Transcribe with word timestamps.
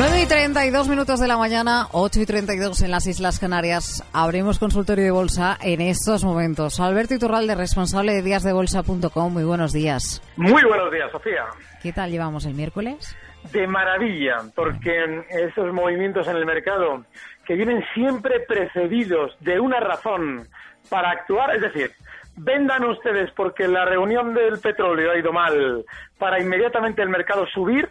9 0.00 0.22
y 0.22 0.26
32 0.26 0.88
minutos 0.88 1.20
de 1.20 1.28
la 1.28 1.36
mañana, 1.36 1.88
8 1.92 2.20
y 2.20 2.24
32 2.24 2.80
en 2.80 2.90
las 2.90 3.06
Islas 3.06 3.38
Canarias. 3.38 4.02
Abrimos 4.14 4.58
consultorio 4.58 5.04
de 5.04 5.10
bolsa 5.10 5.58
en 5.60 5.82
estos 5.82 6.24
momentos. 6.24 6.80
Alberto 6.80 7.12
Iturralde, 7.12 7.54
responsable 7.54 8.14
de 8.14 8.22
díasdebolsa.com. 8.22 9.30
Muy 9.30 9.44
buenos 9.44 9.74
días. 9.74 10.22
Muy 10.38 10.64
buenos 10.64 10.90
días, 10.90 11.10
Sofía. 11.12 11.44
¿Qué 11.82 11.92
tal 11.92 12.10
llevamos 12.10 12.46
el 12.46 12.54
miércoles? 12.54 13.14
De 13.52 13.66
maravilla, 13.66 14.38
porque 14.54 15.22
esos 15.28 15.70
movimientos 15.70 16.26
en 16.28 16.36
el 16.36 16.46
mercado 16.46 17.04
que 17.44 17.52
vienen 17.56 17.84
siempre 17.92 18.40
precedidos 18.48 19.36
de 19.40 19.60
una 19.60 19.80
razón 19.80 20.48
para 20.88 21.10
actuar, 21.10 21.54
es 21.54 21.60
decir, 21.60 21.90
vendan 22.36 22.84
ustedes 22.84 23.30
porque 23.32 23.68
la 23.68 23.84
reunión 23.84 24.32
del 24.32 24.60
petróleo 24.60 25.10
ha 25.10 25.18
ido 25.18 25.30
mal 25.30 25.84
para 26.18 26.40
inmediatamente 26.40 27.02
el 27.02 27.10
mercado 27.10 27.46
subir, 27.48 27.86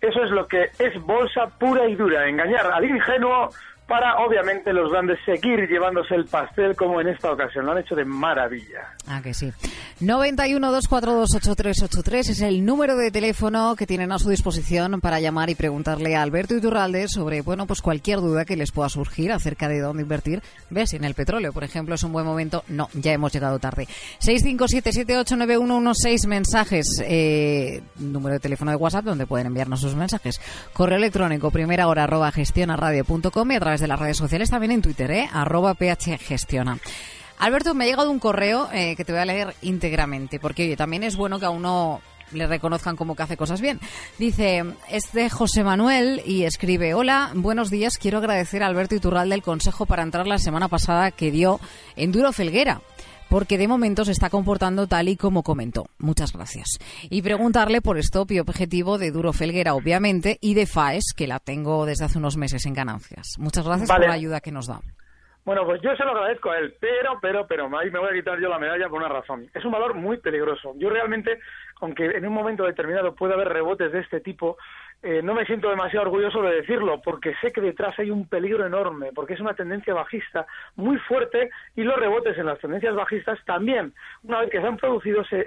eso 0.00 0.24
es 0.24 0.30
lo 0.30 0.46
que 0.46 0.70
es 0.78 1.00
bolsa 1.02 1.48
pura 1.58 1.86
y 1.88 1.94
dura, 1.94 2.28
engañar 2.28 2.66
al 2.72 2.84
ingenuo 2.84 3.50
para 3.88 4.18
obviamente 4.18 4.72
los 4.74 4.92
grandes 4.92 5.18
seguir 5.24 5.66
llevándose 5.66 6.14
el 6.14 6.26
pastel 6.26 6.76
como 6.76 7.00
en 7.00 7.08
esta 7.08 7.32
ocasión. 7.32 7.64
Lo 7.64 7.72
han 7.72 7.78
hecho 7.78 7.94
de 7.94 8.04
maravilla. 8.04 8.94
Ah, 9.06 9.22
que 9.22 9.32
sí. 9.32 9.50
91-242-8383 10.02 12.28
es 12.28 12.42
el 12.42 12.66
número 12.66 12.96
de 12.96 13.10
teléfono 13.10 13.74
que 13.76 13.86
tienen 13.86 14.12
a 14.12 14.18
su 14.18 14.28
disposición 14.28 15.00
para 15.00 15.20
llamar 15.20 15.48
y 15.48 15.54
preguntarle 15.54 16.14
a 16.14 16.22
Alberto 16.22 16.54
Iturralde 16.54 17.08
sobre, 17.08 17.40
bueno, 17.40 17.66
pues 17.66 17.80
cualquier 17.80 18.18
duda 18.18 18.44
que 18.44 18.58
les 18.58 18.72
pueda 18.72 18.90
surgir 18.90 19.32
acerca 19.32 19.68
de 19.68 19.80
dónde 19.80 20.02
invertir. 20.02 20.42
¿Ves? 20.68 20.92
En 20.92 21.04
el 21.04 21.14
petróleo, 21.14 21.54
por 21.54 21.64
ejemplo, 21.64 21.94
es 21.94 22.02
un 22.02 22.12
buen 22.12 22.26
momento. 22.26 22.64
No, 22.68 22.90
ya 22.92 23.14
hemos 23.14 23.32
llegado 23.32 23.58
tarde. 23.58 23.88
657-789116 24.20 26.28
mensajes. 26.28 27.02
Eh, 27.06 27.80
número 27.96 28.34
de 28.34 28.40
teléfono 28.40 28.70
de 28.70 28.76
WhatsApp 28.76 29.06
donde 29.06 29.26
pueden 29.26 29.46
enviarnos 29.46 29.80
sus 29.80 29.94
mensajes. 29.94 30.42
Correo 30.74 30.98
electrónico 30.98 31.50
primera 31.50 31.88
hora 31.88 32.04
arroba 32.04 32.30
gestionaradio.com 32.32 33.50
y 33.50 33.54
a 33.54 33.60
través 33.60 33.77
de 33.80 33.88
las 33.88 33.98
redes 33.98 34.16
sociales, 34.16 34.50
también 34.50 34.72
en 34.72 34.82
Twitter, 34.82 35.10
¿eh? 35.10 35.28
phgestiona. 36.18 36.78
Alberto, 37.38 37.74
me 37.74 37.84
ha 37.84 37.86
llegado 37.86 38.10
un 38.10 38.18
correo 38.18 38.68
eh, 38.72 38.96
que 38.96 39.04
te 39.04 39.12
voy 39.12 39.20
a 39.20 39.24
leer 39.24 39.54
íntegramente, 39.62 40.40
porque 40.40 40.64
oye, 40.64 40.76
también 40.76 41.04
es 41.04 41.16
bueno 41.16 41.38
que 41.38 41.46
a 41.46 41.50
uno 41.50 42.00
le 42.32 42.46
reconozcan 42.46 42.96
como 42.96 43.14
que 43.14 43.22
hace 43.22 43.36
cosas 43.36 43.60
bien. 43.60 43.80
Dice, 44.18 44.64
es 44.90 45.12
de 45.12 45.30
José 45.30 45.64
Manuel 45.64 46.20
y 46.26 46.44
escribe, 46.44 46.94
hola, 46.94 47.30
buenos 47.34 47.70
días, 47.70 47.96
quiero 47.96 48.18
agradecer 48.18 48.62
a 48.62 48.66
Alberto 48.66 48.94
Iturralde 48.94 49.34
el 49.34 49.42
consejo 49.42 49.86
para 49.86 50.02
entrar 50.02 50.26
la 50.26 50.38
semana 50.38 50.68
pasada 50.68 51.10
que 51.10 51.30
dio 51.30 51.60
en 51.96 52.12
Duro 52.12 52.32
Felguera 52.32 52.82
porque 53.30 53.58
de 53.58 53.68
momento 53.68 54.04
se 54.04 54.12
está 54.12 54.30
comportando 54.30 54.86
tal 54.86 55.08
y 55.08 55.16
como 55.16 55.42
comentó. 55.42 55.86
Muchas 55.98 56.32
gracias. 56.32 56.78
Y 57.10 57.22
preguntarle 57.22 57.80
por 57.80 57.98
stop 57.98 58.30
y 58.32 58.40
objetivo 58.40 58.98
de 58.98 59.10
Duro 59.10 59.32
Felguera, 59.32 59.74
obviamente, 59.74 60.38
y 60.40 60.54
de 60.54 60.66
FAES, 60.66 61.14
que 61.16 61.26
la 61.26 61.38
tengo 61.38 61.86
desde 61.86 62.04
hace 62.04 62.18
unos 62.18 62.36
meses 62.36 62.66
en 62.66 62.74
ganancias. 62.74 63.36
Muchas 63.38 63.66
gracias 63.66 63.90
por 63.90 64.06
la 64.06 64.14
ayuda 64.14 64.40
que 64.40 64.52
nos 64.52 64.66
da. 64.66 64.80
Bueno, 65.48 65.64
pues 65.64 65.80
yo 65.80 65.96
se 65.96 66.04
lo 66.04 66.10
agradezco 66.10 66.50
a 66.50 66.58
él, 66.58 66.74
pero, 66.78 67.18
pero, 67.22 67.46
pero, 67.46 67.78
ahí 67.78 67.90
me 67.90 67.98
voy 67.98 68.10
a 68.10 68.12
quitar 68.12 68.38
yo 68.38 68.50
la 68.50 68.58
medalla 68.58 68.86
por 68.90 68.98
una 68.98 69.08
razón. 69.08 69.48
Es 69.54 69.64
un 69.64 69.72
valor 69.72 69.94
muy 69.94 70.18
peligroso. 70.18 70.74
Yo 70.76 70.90
realmente, 70.90 71.38
aunque 71.80 72.04
en 72.04 72.26
un 72.26 72.34
momento 72.34 72.64
determinado 72.64 73.14
puede 73.14 73.32
haber 73.32 73.48
rebotes 73.48 73.90
de 73.90 74.00
este 74.00 74.20
tipo, 74.20 74.58
eh, 75.02 75.22
no 75.22 75.34
me 75.34 75.44
siento 75.44 75.70
demasiado 75.70 76.06
orgulloso 76.06 76.42
de 76.42 76.56
decirlo, 76.56 77.00
porque 77.00 77.34
sé 77.40 77.52
que 77.52 77.60
detrás 77.60 77.96
hay 77.98 78.10
un 78.10 78.28
peligro 78.28 78.66
enorme, 78.66 79.10
porque 79.14 79.34
es 79.34 79.40
una 79.40 79.54
tendencia 79.54 79.94
bajista 79.94 80.46
muy 80.74 80.98
fuerte 80.98 81.50
y 81.76 81.82
los 81.82 81.96
rebotes 81.96 82.36
en 82.36 82.46
las 82.46 82.58
tendencias 82.58 82.94
bajistas 82.96 83.38
también, 83.44 83.92
una 84.24 84.40
vez 84.40 84.50
que 84.50 84.60
se 84.60 84.66
han 84.66 84.76
producido, 84.76 85.24
se, 85.24 85.46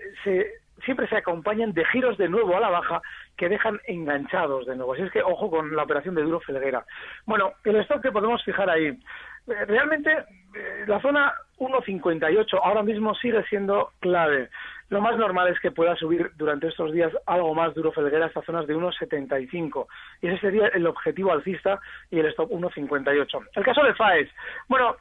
siempre 0.86 1.08
se 1.10 1.18
acompañan 1.18 1.74
de 1.74 1.84
giros 1.86 2.18
de 2.18 2.30
nuevo 2.30 2.56
a 2.56 2.62
la 2.62 2.70
baja 2.70 3.02
que 3.36 3.50
dejan 3.50 3.80
enganchados 3.88 4.66
de 4.66 4.76
nuevo. 4.76 4.94
Así 4.94 5.04
es 5.04 5.12
que 5.12 5.22
ojo 5.22 5.50
con 5.50 5.76
la 5.76 5.84
operación 5.84 6.16
de 6.16 6.24
Duro 6.24 6.40
Felguera. 6.40 6.86
Bueno, 7.26 7.54
el 7.66 7.76
stock 7.78 8.02
que 8.02 8.12
podemos 8.12 8.44
fijar 8.44 8.70
ahí. 8.70 8.88
Eh, 8.88 9.66
realmente 9.66 10.12
eh, 10.12 10.86
la 10.88 11.02
zona 11.02 11.34
1.58 11.58 12.60
ahora 12.64 12.84
mismo 12.84 13.16
sigue 13.16 13.44
siendo 13.46 13.92
clave. 14.00 14.50
Lo 14.92 15.00
más 15.00 15.18
normal 15.18 15.48
es 15.48 15.58
que 15.62 15.72
pueda 15.72 15.96
subir 15.96 16.32
durante 16.36 16.68
estos 16.68 16.92
días 16.92 17.14
algo 17.26 17.56
más 17.56 17.74
duro 17.74 17.94
Felguera 17.94 18.26
hasta 18.26 18.42
zonas 18.42 18.68
de 18.68 18.76
1,75 18.76 19.88
y 20.22 20.28
ese 20.28 20.38
sería 20.40 20.68
el 20.68 20.86
objetivo 20.86 21.32
alcista 21.32 21.80
y 22.12 22.20
el 22.20 22.26
stop 22.26 22.52
1,58. 22.52 23.48
El 23.56 23.64
caso 23.64 23.84
de 23.84 23.94
FAES, 23.94 24.30
bueno, 24.68 24.98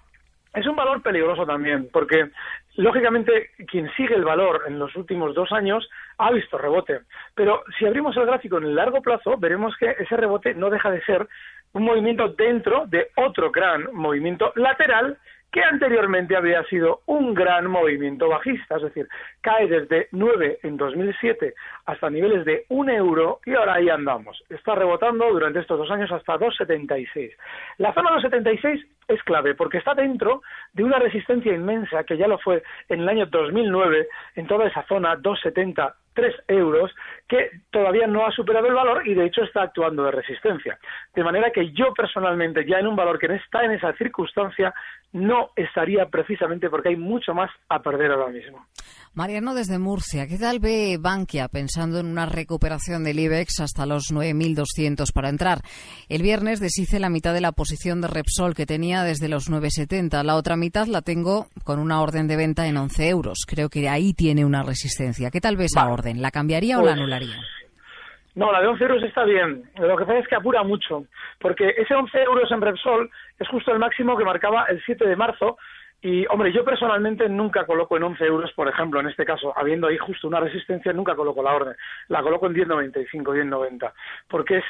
es 0.54 0.64
un 0.64 0.76
valor 0.76 1.02
peligroso 1.02 1.44
también, 1.44 1.88
porque 1.92 2.30
lógicamente 2.76 3.50
quien 3.66 3.90
sigue 3.96 4.14
el 4.14 4.24
valor 4.24 4.62
en 4.68 4.78
los 4.78 4.94
últimos 4.94 5.34
dos 5.34 5.50
años 5.50 5.90
ha 6.18 6.30
visto 6.30 6.56
rebote. 6.56 7.00
Pero 7.34 7.64
si 7.76 7.84
abrimos 7.84 8.16
el 8.16 8.26
gráfico 8.26 8.58
en 8.58 8.66
el 8.66 8.76
largo 8.76 9.02
plazo, 9.02 9.38
veremos 9.38 9.76
que 9.76 9.90
ese 9.98 10.16
rebote 10.16 10.54
no 10.54 10.70
deja 10.70 10.92
de 10.92 11.02
ser 11.02 11.26
un 11.72 11.82
movimiento 11.82 12.28
dentro 12.28 12.86
de 12.86 13.08
otro 13.16 13.50
gran 13.50 13.92
movimiento 13.92 14.52
lateral 14.54 15.18
que 15.52 15.62
anteriormente 15.62 16.36
había 16.36 16.62
sido 16.64 17.00
un 17.06 17.34
gran 17.34 17.66
movimiento 17.66 18.28
bajista, 18.28 18.76
es 18.76 18.82
decir, 18.82 19.08
cae 19.40 19.66
desde 19.66 20.08
9 20.12 20.60
en 20.62 20.76
2007 20.76 21.54
hasta 21.86 22.10
niveles 22.10 22.44
de 22.44 22.66
1 22.68 22.92
euro 22.92 23.40
y 23.44 23.54
ahora 23.54 23.74
ahí 23.74 23.88
andamos. 23.88 24.42
Está 24.48 24.74
rebotando 24.74 25.28
durante 25.30 25.60
estos 25.60 25.78
dos 25.78 25.90
años 25.90 26.10
hasta 26.12 26.38
2,76. 26.38 27.32
La 27.78 27.92
zona 27.92 28.10
2,76 28.10 28.86
es 29.10 29.22
clave 29.24 29.54
porque 29.54 29.78
está 29.78 29.94
dentro 29.94 30.42
de 30.72 30.84
una 30.84 30.98
resistencia 30.98 31.52
inmensa 31.52 32.04
que 32.04 32.16
ya 32.16 32.26
lo 32.26 32.38
fue 32.38 32.62
en 32.88 33.00
el 33.00 33.08
año 33.08 33.26
2009 33.26 34.08
en 34.36 34.46
toda 34.46 34.66
esa 34.66 34.82
zona 34.84 35.16
2,70 35.16 35.94
3 36.14 36.34
euros 36.48 36.92
que 37.28 37.50
todavía 37.70 38.06
no 38.06 38.26
ha 38.26 38.32
superado 38.32 38.66
el 38.66 38.74
valor 38.74 39.06
y 39.06 39.14
de 39.14 39.26
hecho 39.26 39.42
está 39.42 39.62
actuando 39.62 40.04
de 40.04 40.10
resistencia. 40.10 40.78
De 41.14 41.24
manera 41.24 41.50
que 41.50 41.72
yo 41.72 41.92
personalmente 41.94 42.66
ya 42.66 42.78
en 42.78 42.88
un 42.88 42.96
valor 42.96 43.18
que 43.18 43.26
está 43.34 43.64
en 43.64 43.72
esa 43.72 43.92
circunstancia 43.94 44.74
no 45.12 45.50
estaría 45.56 46.06
precisamente 46.06 46.68
porque 46.68 46.90
hay 46.90 46.96
mucho 46.96 47.34
más 47.34 47.50
a 47.68 47.80
perder 47.80 48.10
ahora 48.12 48.28
mismo. 48.28 48.66
Mariano 49.12 49.54
desde 49.54 49.80
Murcia, 49.80 50.28
¿qué 50.28 50.38
tal 50.38 50.60
ve 50.60 50.96
Bankia 50.96 51.48
pensando 51.48 51.98
en 51.98 52.06
una 52.06 52.26
recuperación 52.26 53.02
del 53.02 53.18
IBEX 53.18 53.58
hasta 53.58 53.84
los 53.84 54.12
9.200 54.14 55.12
para 55.12 55.28
entrar? 55.28 55.58
El 56.08 56.22
viernes 56.22 56.60
deshice 56.60 57.00
la 57.00 57.10
mitad 57.10 57.34
de 57.34 57.40
la 57.40 57.50
posición 57.50 58.00
de 58.00 58.06
Repsol 58.06 58.54
que 58.54 58.66
tenía 58.66 59.02
desde 59.02 59.28
los 59.28 59.50
9.70. 59.50 60.22
La 60.22 60.36
otra 60.36 60.54
mitad 60.54 60.86
la 60.86 61.02
tengo 61.02 61.46
con 61.64 61.80
una 61.80 62.00
orden 62.00 62.28
de 62.28 62.36
venta 62.36 62.68
en 62.68 62.76
11 62.76 63.08
euros. 63.08 63.38
Creo 63.48 63.68
que 63.68 63.88
ahí 63.88 64.14
tiene 64.14 64.44
una 64.44 64.62
resistencia. 64.62 65.30
¿Qué 65.32 65.40
tal 65.40 65.56
ve 65.56 65.64
esa 65.64 65.88
orden? 65.88 66.22
¿La 66.22 66.30
cambiaría 66.30 66.78
o 66.78 66.82
la 66.82 66.92
pues 66.92 66.98
anularía? 66.98 67.36
No, 68.36 68.52
la 68.52 68.60
de 68.60 68.68
11 68.68 68.84
euros 68.84 69.02
está 69.02 69.24
bien. 69.24 69.64
Lo 69.76 69.96
que 69.96 70.04
pasa 70.04 70.20
es 70.20 70.28
que 70.28 70.36
apura 70.36 70.62
mucho, 70.62 71.04
porque 71.40 71.74
ese 71.76 71.94
11 71.94 72.16
euros 72.22 72.50
en 72.52 72.60
Repsol 72.60 73.10
es 73.40 73.48
justo 73.48 73.72
el 73.72 73.80
máximo 73.80 74.16
que 74.16 74.24
marcaba 74.24 74.66
el 74.66 74.80
7 74.86 75.04
de 75.04 75.16
marzo. 75.16 75.58
Y, 76.02 76.26
hombre, 76.30 76.50
yo 76.52 76.64
personalmente 76.64 77.28
nunca 77.28 77.66
coloco 77.66 77.96
en 77.96 78.04
11 78.04 78.24
euros, 78.24 78.52
por 78.52 78.68
ejemplo, 78.68 79.00
en 79.00 79.08
este 79.08 79.26
caso, 79.26 79.52
habiendo 79.56 79.86
ahí 79.86 79.98
justo 79.98 80.28
una 80.28 80.40
resistencia, 80.40 80.92
nunca 80.94 81.14
coloco 81.14 81.42
la 81.42 81.54
orden. 81.54 81.76
La 82.08 82.22
coloco 82.22 82.46
en 82.46 82.54
10.95, 82.54 83.22
10.90. 83.22 83.92
Porque 84.28 84.58
es, 84.58 84.64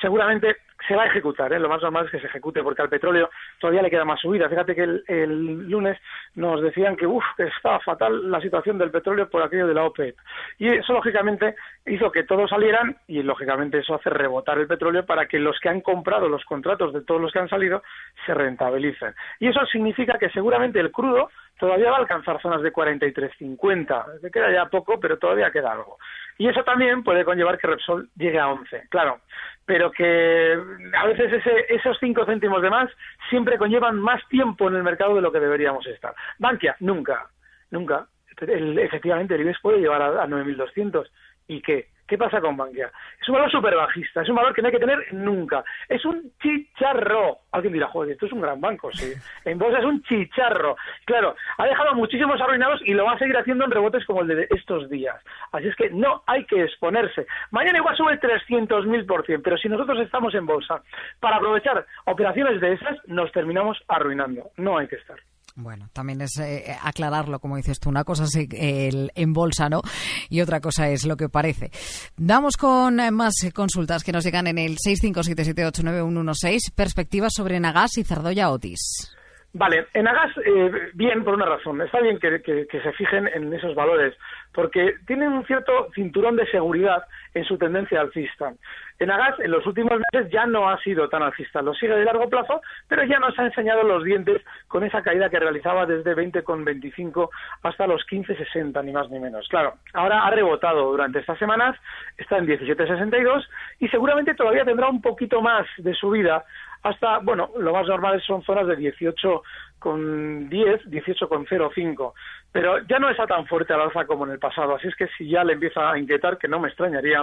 seguramente 0.00 0.56
se 0.86 0.96
va 0.96 1.04
a 1.04 1.06
ejecutar, 1.06 1.52
¿eh? 1.52 1.58
lo 1.58 1.68
más 1.68 1.82
normal 1.82 2.06
es 2.06 2.10
que 2.10 2.20
se 2.20 2.26
ejecute, 2.26 2.62
porque 2.62 2.82
al 2.82 2.88
petróleo 2.88 3.30
todavía 3.58 3.82
le 3.82 3.90
queda 3.90 4.04
más 4.04 4.20
subida. 4.20 4.48
Fíjate 4.48 4.74
que 4.74 4.82
el, 4.82 5.68
lunes 5.68 5.98
nos 6.34 6.60
decían 6.62 6.96
que, 6.96 7.06
uf, 7.06 7.24
que 7.36 7.44
estaba 7.44 7.80
fatal 7.80 8.30
la 8.30 8.40
situación 8.40 8.78
del 8.78 8.90
petróleo 8.90 9.28
por 9.28 9.42
aquello 9.42 9.66
de 9.66 9.74
la 9.74 9.84
OPEP. 9.84 10.16
Y 10.58 10.68
eso, 10.68 10.92
lógicamente, 10.92 11.54
hizo 11.86 12.10
que 12.10 12.24
todos 12.24 12.50
salieran 12.50 12.96
y, 13.06 13.22
lógicamente, 13.22 13.78
eso 13.78 13.94
hace 13.94 14.10
rebotar 14.10 14.58
el 14.58 14.66
petróleo 14.66 15.04
para 15.06 15.26
que 15.26 15.38
los 15.38 15.58
que 15.60 15.68
han 15.68 15.80
comprado 15.80 16.28
los 16.28 16.44
contratos 16.44 16.92
de 16.92 17.02
todos 17.02 17.20
los 17.20 17.32
que 17.32 17.38
han 17.38 17.48
salido 17.48 17.82
se 18.26 18.34
rentabilicen. 18.34 19.14
Y 19.40 19.48
eso 19.48 19.64
significa 19.66 20.18
que 20.18 20.30
seguramente 20.30 20.80
el 20.80 20.90
crudo 20.90 21.30
todavía 21.58 21.90
va 21.90 21.96
a 21.96 22.00
alcanzar 22.00 22.40
zonas 22.40 22.62
de 22.62 22.72
43.50. 22.72 24.20
Le 24.20 24.30
queda 24.30 24.52
ya 24.52 24.66
poco, 24.66 24.98
pero 24.98 25.18
todavía 25.18 25.50
queda 25.50 25.72
algo. 25.72 25.98
Y 26.38 26.48
eso 26.48 26.64
también 26.64 27.04
puede 27.04 27.24
conllevar 27.24 27.58
que 27.58 27.66
Repsol 27.66 28.08
llegue 28.16 28.38
a 28.38 28.48
11, 28.48 28.88
claro. 28.88 29.20
Pero 29.64 29.90
que 29.92 30.58
a 30.98 31.06
veces 31.06 31.32
ese, 31.32 31.66
esos 31.68 31.96
5 32.00 32.24
céntimos 32.26 32.62
de 32.62 32.70
más 32.70 32.90
siempre 33.30 33.58
conllevan 33.58 34.00
más 34.00 34.26
tiempo 34.28 34.68
en 34.68 34.76
el 34.76 34.82
mercado 34.82 35.14
de 35.14 35.22
lo 35.22 35.30
que 35.30 35.40
deberíamos 35.40 35.86
estar. 35.86 36.14
Bankia, 36.38 36.76
nunca, 36.80 37.28
nunca. 37.70 38.06
efectivamente, 38.36 39.34
el 39.34 39.42
IBEX 39.42 39.60
puede 39.60 39.80
llevar 39.80 40.02
a, 40.02 40.22
a 40.22 40.26
9.200. 40.26 41.08
¿Y 41.48 41.60
qué? 41.60 41.91
¿Qué 42.06 42.18
pasa 42.18 42.40
con 42.40 42.56
Bankia? 42.56 42.90
Es 43.20 43.28
un 43.28 43.34
valor 43.34 43.50
súper 43.50 43.74
bajista, 43.74 44.22
es 44.22 44.28
un 44.28 44.36
valor 44.36 44.54
que 44.54 44.60
no 44.60 44.68
hay 44.68 44.72
que 44.72 44.80
tener 44.80 45.14
nunca. 45.14 45.64
Es 45.88 46.04
un 46.04 46.32
chicharro. 46.42 47.38
Alguien 47.52 47.72
dirá, 47.72 47.88
joder, 47.88 48.12
esto 48.12 48.26
es 48.26 48.32
un 48.32 48.40
gran 48.40 48.60
banco, 48.60 48.90
sí. 48.92 49.12
En 49.44 49.58
bolsa 49.58 49.78
es 49.78 49.84
un 49.84 50.02
chicharro. 50.02 50.76
Claro, 51.04 51.34
ha 51.58 51.64
dejado 51.64 51.94
muchísimos 51.94 52.40
arruinados 52.40 52.80
y 52.84 52.94
lo 52.94 53.04
va 53.04 53.12
a 53.12 53.18
seguir 53.18 53.36
haciendo 53.36 53.64
en 53.64 53.70
rebotes 53.70 54.04
como 54.04 54.22
el 54.22 54.28
de 54.28 54.46
estos 54.50 54.90
días. 54.90 55.16
Así 55.52 55.68
es 55.68 55.76
que 55.76 55.90
no 55.90 56.22
hay 56.26 56.44
que 56.44 56.62
exponerse. 56.62 57.26
Mañana 57.50 57.78
igual 57.78 57.96
sube 57.96 58.12
el 58.12 58.20
300.000%, 58.20 59.06
por 59.06 59.24
cien, 59.24 59.42
pero 59.42 59.56
si 59.56 59.68
nosotros 59.68 59.98
estamos 60.00 60.34
en 60.34 60.46
bolsa 60.46 60.82
para 61.20 61.36
aprovechar 61.36 61.86
operaciones 62.04 62.60
de 62.60 62.72
esas, 62.74 62.98
nos 63.06 63.30
terminamos 63.32 63.82
arruinando. 63.88 64.50
No 64.56 64.78
hay 64.78 64.88
que 64.88 64.96
estar. 64.96 65.18
Bueno, 65.54 65.88
también 65.92 66.22
es 66.22 66.38
eh, 66.38 66.76
aclararlo, 66.82 67.38
como 67.38 67.56
dices 67.56 67.78
tú, 67.78 67.90
una 67.90 68.04
cosa 68.04 68.24
es 68.24 68.34
el, 68.36 69.10
en 69.14 69.32
bolsa, 69.32 69.68
¿no? 69.68 69.82
Y 70.30 70.40
otra 70.40 70.60
cosa 70.60 70.88
es 70.88 71.04
lo 71.04 71.16
que 71.16 71.28
parece. 71.28 71.70
Damos 72.16 72.56
con 72.56 72.98
eh, 73.00 73.10
más 73.10 73.34
consultas 73.54 74.02
que 74.02 74.12
nos 74.12 74.24
llegan 74.24 74.46
en 74.46 74.58
el 74.58 74.76
657789116, 74.76 76.74
perspectivas 76.74 77.32
sobre 77.36 77.60
Nagas 77.60 77.98
y 77.98 78.04
Cerdoya 78.04 78.50
Otis. 78.50 79.14
Vale, 79.54 79.86
en 79.92 80.08
Agas, 80.08 80.34
eh, 80.46 80.70
bien, 80.94 81.24
por 81.24 81.34
una 81.34 81.44
razón. 81.44 81.82
Está 81.82 82.00
bien 82.00 82.18
que, 82.18 82.40
se 82.70 82.92
fijen 82.92 83.28
en 83.28 83.52
esos 83.52 83.74
valores, 83.74 84.16
porque 84.54 84.94
tienen 85.06 85.32
un 85.32 85.44
cierto 85.44 85.90
cinturón 85.94 86.36
de 86.36 86.50
seguridad 86.50 87.04
en 87.34 87.44
su 87.44 87.56
tendencia 87.58 88.00
alcista. 88.00 88.52
En 88.98 89.10
Agas, 89.10 89.38
en 89.40 89.50
los 89.50 89.66
últimos 89.66 90.00
meses 90.12 90.30
ya 90.30 90.46
no 90.46 90.68
ha 90.68 90.78
sido 90.80 91.08
tan 91.08 91.22
alcista, 91.22 91.62
lo 91.62 91.74
sigue 91.74 91.94
de 91.94 92.04
largo 92.04 92.28
plazo, 92.28 92.60
pero 92.88 93.04
ya 93.04 93.18
nos 93.18 93.36
ha 93.38 93.46
enseñado 93.46 93.82
los 93.82 94.04
dientes 94.04 94.42
con 94.68 94.84
esa 94.84 95.02
caída 95.02 95.30
que 95.30 95.40
realizaba 95.40 95.86
desde 95.86 96.14
20,25 96.14 97.28
hasta 97.62 97.86
los 97.86 98.02
15,60, 98.06 98.84
ni 98.84 98.92
más 98.92 99.10
ni 99.10 99.18
menos. 99.18 99.48
Claro, 99.48 99.74
ahora 99.94 100.24
ha 100.24 100.30
rebotado 100.30 100.90
durante 100.90 101.18
estas 101.18 101.38
semanas, 101.38 101.76
está 102.16 102.38
en 102.38 102.46
17,62 102.46 103.44
y 103.80 103.88
seguramente 103.88 104.34
todavía 104.34 104.64
tendrá 104.64 104.88
un 104.88 105.00
poquito 105.00 105.40
más 105.40 105.66
de 105.78 105.94
subida 105.94 106.44
hasta, 106.82 107.18
bueno, 107.18 107.50
lo 107.58 107.72
más 107.72 107.86
normal 107.86 108.20
son 108.22 108.42
zonas 108.42 108.66
de 108.66 108.76
18 108.76 109.42
con 109.78 110.48
10, 110.48 110.90
18 110.90 111.28
con 111.28 111.46
0,5, 111.46 112.12
pero 112.52 112.78
ya 112.86 112.98
no 112.98 113.08
está 113.10 113.26
tan 113.26 113.46
fuerte 113.46 113.72
al 113.72 113.82
alza 113.82 114.04
como 114.04 114.24
en 114.26 114.32
el 114.32 114.38
pasado, 114.38 114.74
así 114.74 114.88
es 114.88 114.96
que 114.96 115.08
si 115.18 115.28
ya 115.28 115.44
le 115.44 115.54
empieza 115.54 115.90
a 115.90 115.98
inquietar, 115.98 116.38
que 116.38 116.48
no 116.48 116.60
me 116.60 116.68
extrañaría, 116.68 117.21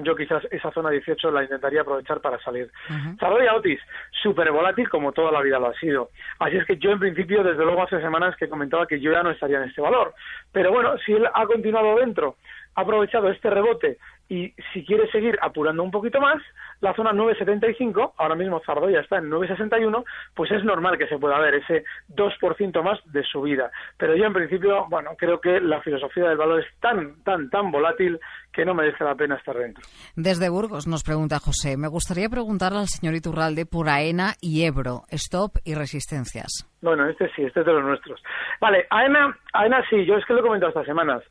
yo 0.00 0.14
quizás 0.16 0.44
esa 0.50 0.70
zona 0.72 0.90
18 0.90 1.30
la 1.30 1.42
intentaría 1.42 1.82
aprovechar 1.82 2.20
para 2.20 2.38
salir. 2.40 2.70
Uh 2.90 3.56
Otis, 3.56 3.80
súper 4.22 4.50
volátil 4.50 4.88
como 4.88 5.12
toda 5.12 5.32
la 5.32 5.40
vida 5.40 5.58
lo 5.58 5.68
ha 5.68 5.74
sido. 5.74 6.10
Así 6.38 6.56
es 6.56 6.64
que 6.64 6.76
yo 6.76 6.92
en 6.92 6.98
principio, 6.98 7.42
desde 7.42 7.64
luego 7.64 7.82
hace 7.82 8.00
semanas 8.00 8.36
que 8.36 8.48
comentaba 8.48 8.86
que 8.86 9.00
yo 9.00 9.12
ya 9.12 9.22
no 9.22 9.30
estaría 9.30 9.58
en 9.58 9.68
este 9.68 9.80
valor. 9.80 10.14
Pero 10.52 10.72
bueno, 10.72 10.96
si 11.04 11.12
él 11.12 11.26
ha 11.32 11.46
continuado 11.46 11.96
dentro, 11.96 12.36
ha 12.74 12.82
aprovechado 12.82 13.30
este 13.30 13.50
rebote 13.50 13.98
y 14.28 14.54
si 14.72 14.84
quiere 14.84 15.10
seguir 15.10 15.38
apurando 15.40 15.82
un 15.82 15.90
poquito 15.90 16.20
más, 16.20 16.42
la 16.80 16.94
zona 16.94 17.12
9,75, 17.12 18.12
ahora 18.18 18.34
mismo 18.34 18.60
Zardoya 18.64 19.00
está 19.00 19.18
en 19.18 19.30
9,61, 19.30 20.04
pues 20.34 20.50
es 20.50 20.64
normal 20.64 20.98
que 20.98 21.08
se 21.08 21.18
pueda 21.18 21.38
ver 21.38 21.54
ese 21.54 21.84
2% 22.14 22.82
más 22.82 22.98
de 23.12 23.22
subida. 23.24 23.70
Pero 23.96 24.14
yo 24.16 24.24
en 24.26 24.32
principio, 24.32 24.86
bueno, 24.88 25.10
creo 25.16 25.40
que 25.40 25.60
la 25.60 25.80
filosofía 25.80 26.28
del 26.28 26.36
valor 26.36 26.60
es 26.60 26.66
tan, 26.80 27.22
tan, 27.24 27.48
tan 27.50 27.70
volátil 27.70 28.20
que 28.52 28.64
no 28.64 28.74
merece 28.74 29.02
la 29.04 29.14
pena 29.14 29.36
estar 29.36 29.56
dentro. 29.56 29.82
Desde 30.14 30.48
Burgos 30.48 30.86
nos 30.86 31.02
pregunta 31.02 31.38
José, 31.38 31.76
me 31.76 31.88
gustaría 31.88 32.28
preguntarle 32.28 32.78
al 32.78 32.88
señor 32.88 33.14
Iturralde 33.14 33.66
por 33.66 33.88
AENA 33.88 34.34
y 34.40 34.64
Ebro, 34.64 35.02
stop 35.10 35.56
y 35.64 35.74
resistencias. 35.74 36.68
Bueno, 36.80 37.08
este 37.08 37.28
sí, 37.34 37.42
este 37.42 37.60
es 37.60 37.66
de 37.66 37.72
los 37.72 37.84
nuestros. 37.84 38.22
Vale, 38.60 38.86
AENA, 38.90 39.36
AENA 39.52 39.84
sí, 39.88 40.04
yo 40.04 40.16
es 40.16 40.24
que 40.26 40.32
lo 40.32 40.40
he 40.40 40.42
comentado 40.42 40.70
estas 40.70 40.86
semanas. 40.86 41.22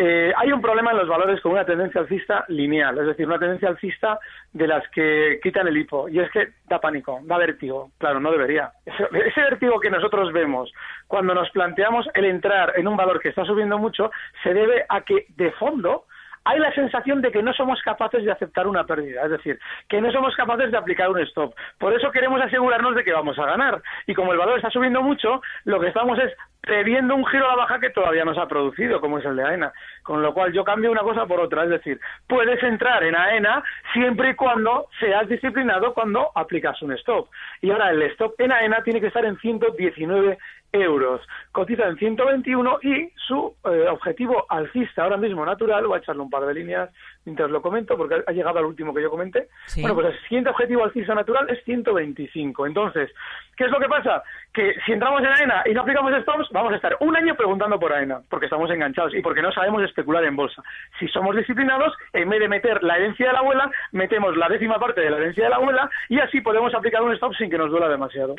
Eh, 0.00 0.32
hay 0.36 0.52
un 0.52 0.62
problema 0.62 0.92
en 0.92 0.98
los 0.98 1.08
valores 1.08 1.40
con 1.40 1.50
una 1.50 1.64
tendencia 1.64 2.00
alcista 2.00 2.44
lineal, 2.46 2.96
es 2.98 3.06
decir, 3.06 3.26
una 3.26 3.40
tendencia 3.40 3.68
alcista 3.68 4.20
de 4.52 4.68
las 4.68 4.88
que 4.90 5.40
quitan 5.42 5.66
el 5.66 5.76
hipo, 5.76 6.08
y 6.08 6.20
es 6.20 6.30
que 6.30 6.50
da 6.68 6.80
pánico, 6.80 7.18
da 7.24 7.36
vértigo. 7.36 7.90
Claro, 7.98 8.20
no 8.20 8.30
debería. 8.30 8.70
Ese, 8.86 9.08
ese 9.26 9.40
vértigo 9.40 9.80
que 9.80 9.90
nosotros 9.90 10.32
vemos 10.32 10.72
cuando 11.08 11.34
nos 11.34 11.50
planteamos 11.50 12.08
el 12.14 12.26
entrar 12.26 12.74
en 12.76 12.86
un 12.86 12.96
valor 12.96 13.18
que 13.18 13.30
está 13.30 13.44
subiendo 13.44 13.76
mucho 13.76 14.12
se 14.44 14.54
debe 14.54 14.86
a 14.88 15.00
que 15.00 15.26
de 15.30 15.50
fondo 15.52 16.04
hay 16.48 16.58
la 16.60 16.72
sensación 16.72 17.20
de 17.20 17.30
que 17.30 17.42
no 17.42 17.52
somos 17.52 17.78
capaces 17.82 18.24
de 18.24 18.32
aceptar 18.32 18.66
una 18.66 18.84
pérdida, 18.84 19.22
es 19.24 19.30
decir, 19.30 19.58
que 19.86 20.00
no 20.00 20.10
somos 20.10 20.34
capaces 20.34 20.70
de 20.70 20.78
aplicar 20.78 21.10
un 21.10 21.18
stop. 21.20 21.54
Por 21.78 21.92
eso 21.92 22.10
queremos 22.10 22.40
asegurarnos 22.40 22.94
de 22.94 23.04
que 23.04 23.12
vamos 23.12 23.38
a 23.38 23.44
ganar. 23.44 23.82
Y 24.06 24.14
como 24.14 24.32
el 24.32 24.38
valor 24.38 24.56
está 24.56 24.70
subiendo 24.70 25.02
mucho, 25.02 25.42
lo 25.64 25.78
que 25.78 25.88
estamos 25.88 26.18
es 26.18 26.32
previendo 26.62 27.14
un 27.14 27.26
giro 27.26 27.46
a 27.46 27.50
la 27.50 27.56
baja 27.56 27.78
que 27.80 27.90
todavía 27.90 28.24
no 28.24 28.34
se 28.34 28.40
ha 28.40 28.46
producido, 28.46 29.00
como 29.00 29.18
es 29.18 29.26
el 29.26 29.36
de 29.36 29.44
AENA. 29.44 29.72
Con 30.02 30.22
lo 30.22 30.32
cual 30.32 30.52
yo 30.54 30.64
cambio 30.64 30.90
una 30.90 31.02
cosa 31.02 31.26
por 31.26 31.38
otra, 31.38 31.64
es 31.64 31.70
decir, 31.70 32.00
puedes 32.26 32.62
entrar 32.62 33.04
en 33.04 33.14
AENA 33.14 33.62
siempre 33.92 34.30
y 34.30 34.34
cuando 34.34 34.86
seas 34.98 35.28
disciplinado 35.28 35.92
cuando 35.92 36.30
aplicas 36.34 36.80
un 36.80 36.92
stop. 36.92 37.28
Y 37.60 37.70
ahora 37.70 37.90
el 37.90 38.02
stop 38.02 38.40
en 38.40 38.52
AENA 38.52 38.82
tiene 38.84 39.02
que 39.02 39.08
estar 39.08 39.24
en 39.24 39.38
119 39.38 40.38
euros. 40.72 41.20
Cotiza 41.52 41.86
en 41.88 41.96
121 41.96 42.78
y 42.82 43.10
su 43.26 43.54
eh, 43.64 43.86
objetivo 43.88 44.46
alcista 44.48 45.04
ahora 45.04 45.16
mismo 45.16 45.44
natural, 45.44 45.86
voy 45.86 45.96
a 45.96 46.00
echarle 46.00 46.22
un 46.22 46.30
par 46.30 46.46
de 46.46 46.54
líneas 46.54 46.90
mientras 47.28 47.50
lo 47.50 47.60
comento 47.60 47.94
porque 47.96 48.22
ha 48.26 48.32
llegado 48.32 48.58
al 48.58 48.64
último 48.64 48.94
que 48.94 49.02
yo 49.02 49.10
comenté. 49.10 49.48
Bueno, 49.76 49.94
pues 49.94 50.06
el 50.06 50.20
siguiente 50.22 50.48
objetivo 50.48 50.84
alcista 50.84 51.14
natural 51.14 51.48
es 51.50 51.62
125. 51.64 52.66
Entonces, 52.66 53.10
¿qué 53.54 53.64
es 53.64 53.70
lo 53.70 53.78
que 53.78 53.86
pasa? 53.86 54.22
Que 54.52 54.74
si 54.86 54.92
entramos 54.92 55.20
en 55.20 55.26
AENA 55.26 55.62
y 55.66 55.74
no 55.74 55.82
aplicamos 55.82 56.10
stops, 56.22 56.48
vamos 56.52 56.72
a 56.72 56.76
estar 56.76 56.96
un 57.00 57.14
año 57.14 57.34
preguntando 57.34 57.78
por 57.78 57.92
AENA, 57.92 58.22
porque 58.30 58.46
estamos 58.46 58.70
enganchados 58.70 59.14
y 59.14 59.20
porque 59.20 59.42
no 59.42 59.52
sabemos 59.52 59.82
especular 59.82 60.24
en 60.24 60.36
bolsa. 60.36 60.62
Si 60.98 61.06
somos 61.08 61.36
disciplinados, 61.36 61.92
en 62.14 62.30
vez 62.30 62.40
de 62.40 62.48
meter 62.48 62.82
la 62.82 62.96
herencia 62.96 63.26
de 63.26 63.32
la 63.34 63.40
abuela, 63.40 63.70
metemos 63.92 64.34
la 64.36 64.48
décima 64.48 64.78
parte 64.78 65.02
de 65.02 65.10
la 65.10 65.18
herencia 65.18 65.44
de 65.44 65.50
la 65.50 65.56
abuela 65.56 65.90
y 66.08 66.18
así 66.20 66.40
podemos 66.40 66.74
aplicar 66.74 67.02
un 67.02 67.12
stop 67.12 67.34
sin 67.34 67.50
que 67.50 67.58
nos 67.58 67.70
duela 67.70 67.88
demasiado. 67.88 68.36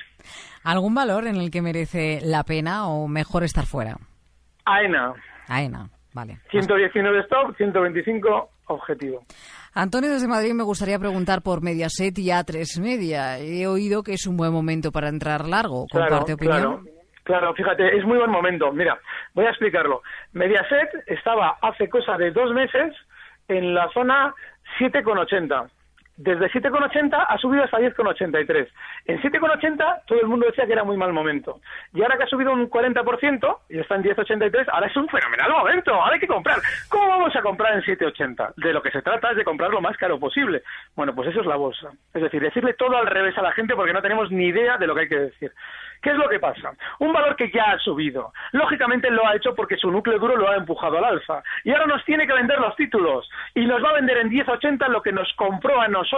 ¿Algún 0.63 0.95
valor 0.95 1.27
en 1.27 1.35
el 1.35 1.51
que 1.51 1.61
merece 1.61 2.21
la 2.23 2.43
pena 2.43 2.87
o 2.87 3.07
mejor 3.07 3.43
estar 3.43 3.65
fuera? 3.65 3.97
AENA. 4.65 5.13
AENA, 5.47 5.89
vale. 6.13 6.39
119 6.49 7.19
stop, 7.21 7.55
125 7.55 8.49
objetivo. 8.69 9.23
Antonio 9.73 10.11
desde 10.11 10.27
Madrid 10.27 10.53
me 10.53 10.63
gustaría 10.63 10.97
preguntar 10.99 11.41
por 11.41 11.61
Mediaset 11.61 12.17
y 12.17 12.27
A3 12.27 12.81
Media. 12.81 13.39
He 13.39 13.67
oído 13.67 14.03
que 14.03 14.13
es 14.13 14.25
un 14.25 14.37
buen 14.37 14.51
momento 14.51 14.91
para 14.91 15.09
entrar 15.09 15.47
largo. 15.47 15.85
¿Comparte 15.91 16.33
opinión? 16.33 16.83
Claro. 16.83 16.99
Claro, 17.23 17.53
fíjate, 17.53 17.95
es 17.95 18.03
muy 18.05 18.17
buen 18.17 18.31
momento. 18.31 18.71
Mira, 18.71 18.99
voy 19.35 19.45
a 19.45 19.49
explicarlo. 19.49 20.01
Mediaset 20.33 20.89
estaba 21.05 21.59
hace 21.61 21.87
cosa 21.87 22.17
de 22.17 22.31
dos 22.31 22.51
meses 22.55 22.95
en 23.47 23.75
la 23.75 23.87
zona 23.93 24.33
7,80 24.79 25.69
desde 26.19 26.51
7,80 26.51 27.27
ha 27.29 27.37
subido 27.37 27.63
hasta 27.63 27.79
10,83. 27.79 28.67
En 29.05 29.21
7,80 29.21 30.01
todo 30.05 30.19
el 30.19 30.27
mundo 30.27 30.47
decía 30.47 30.65
que 30.65 30.73
era 30.73 30.83
muy 30.83 30.97
mal 30.97 31.13
momento. 31.13 31.61
Y 31.93 32.01
ahora 32.01 32.17
que 32.17 32.23
ha 32.23 32.27
subido 32.27 32.51
un 32.51 32.69
40% 32.69 33.57
y 33.69 33.79
está 33.79 33.95
en 33.95 34.03
10,83, 34.03 34.65
ahora 34.69 34.87
es 34.87 34.97
un 34.97 35.07
fenomenal 35.07 35.49
momento. 35.49 35.93
Ahora 35.93 36.15
hay 36.15 36.19
que 36.19 36.27
comprar. 36.27 36.59
¿Cómo 36.89 37.07
vamos 37.07 37.33
a 37.33 37.41
comprar 37.41 37.73
en 37.73 37.83
7,80? 37.83 38.55
De 38.57 38.73
lo 38.73 38.81
que 38.81 38.91
se 38.91 39.01
trata 39.01 39.31
es 39.31 39.37
de 39.37 39.45
comprar 39.45 39.71
lo 39.71 39.79
más 39.79 39.95
caro 39.95 40.19
posible. 40.19 40.61
Bueno, 40.93 41.15
pues 41.15 41.29
eso 41.29 41.39
es 41.39 41.45
la 41.45 41.55
bolsa. 41.55 41.89
Es 42.13 42.21
decir, 42.21 42.41
decirle 42.41 42.73
todo 42.73 42.97
al 42.97 43.07
revés 43.07 43.37
a 43.37 43.41
la 43.41 43.53
gente 43.53 43.73
porque 43.73 43.93
no 43.93 44.01
tenemos 44.01 44.29
ni 44.29 44.47
idea 44.47 44.77
de 44.77 44.87
lo 44.87 44.95
que 44.95 45.01
hay 45.01 45.09
que 45.09 45.19
decir. 45.19 45.53
¿Qué 46.01 46.11
es 46.11 46.15
lo 46.15 46.29
que 46.29 46.39
pasa? 46.39 46.71
Un 46.99 47.11
valor 47.11 47.35
que 47.35 47.51
ya 47.51 47.71
ha 47.71 47.79
subido. 47.79 48.31
Lógicamente 48.53 49.09
lo 49.09 49.27
ha 49.27 49.35
hecho 49.35 49.53
porque 49.53 49.75
su 49.75 49.91
núcleo 49.91 50.17
duro 50.17 50.37
lo 50.37 50.49
ha 50.49 50.55
empujado 50.55 50.97
al 50.97 51.03
alza. 51.03 51.43
Y 51.65 51.71
ahora 51.71 51.87
nos 51.87 52.05
tiene 52.05 52.25
que 52.25 52.33
vender 52.33 52.57
los 52.59 52.75
títulos. 52.77 53.29
Y 53.53 53.65
nos 53.65 53.83
va 53.83 53.89
a 53.89 53.93
vender 53.93 54.17
en 54.17 54.29
10,80 54.29 54.87
lo 54.87 55.01
que 55.01 55.11
nos 55.11 55.31
compró 55.33 55.81
a 55.81 55.89
nosotros 55.89 56.08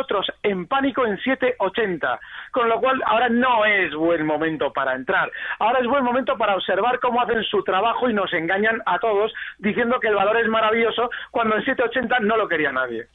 en 0.43 0.67
pánico 0.67 1.05
en 1.05 1.17
7,80. 1.17 2.19
Con 2.51 2.69
lo 2.69 2.79
cual 2.79 3.01
ahora 3.05 3.29
no 3.29 3.65
es 3.65 3.93
buen 3.93 4.25
momento 4.25 4.71
para 4.73 4.95
entrar. 4.95 5.31
Ahora 5.59 5.79
es 5.79 5.87
buen 5.87 6.03
momento 6.03 6.37
para 6.37 6.55
observar 6.55 6.99
cómo 6.99 7.21
hacen 7.21 7.43
su 7.43 7.63
trabajo 7.63 8.09
y 8.09 8.13
nos 8.13 8.31
engañan 8.33 8.81
a 8.85 8.99
todos 8.99 9.33
diciendo 9.57 9.99
que 9.99 10.07
el 10.07 10.15
valor 10.15 10.37
es 10.37 10.47
maravilloso 10.47 11.09
cuando 11.31 11.55
en 11.55 11.63
7,80 11.63 12.19
no 12.21 12.37
lo 12.37 12.47
quería 12.47 12.71
nadie. 12.71 13.07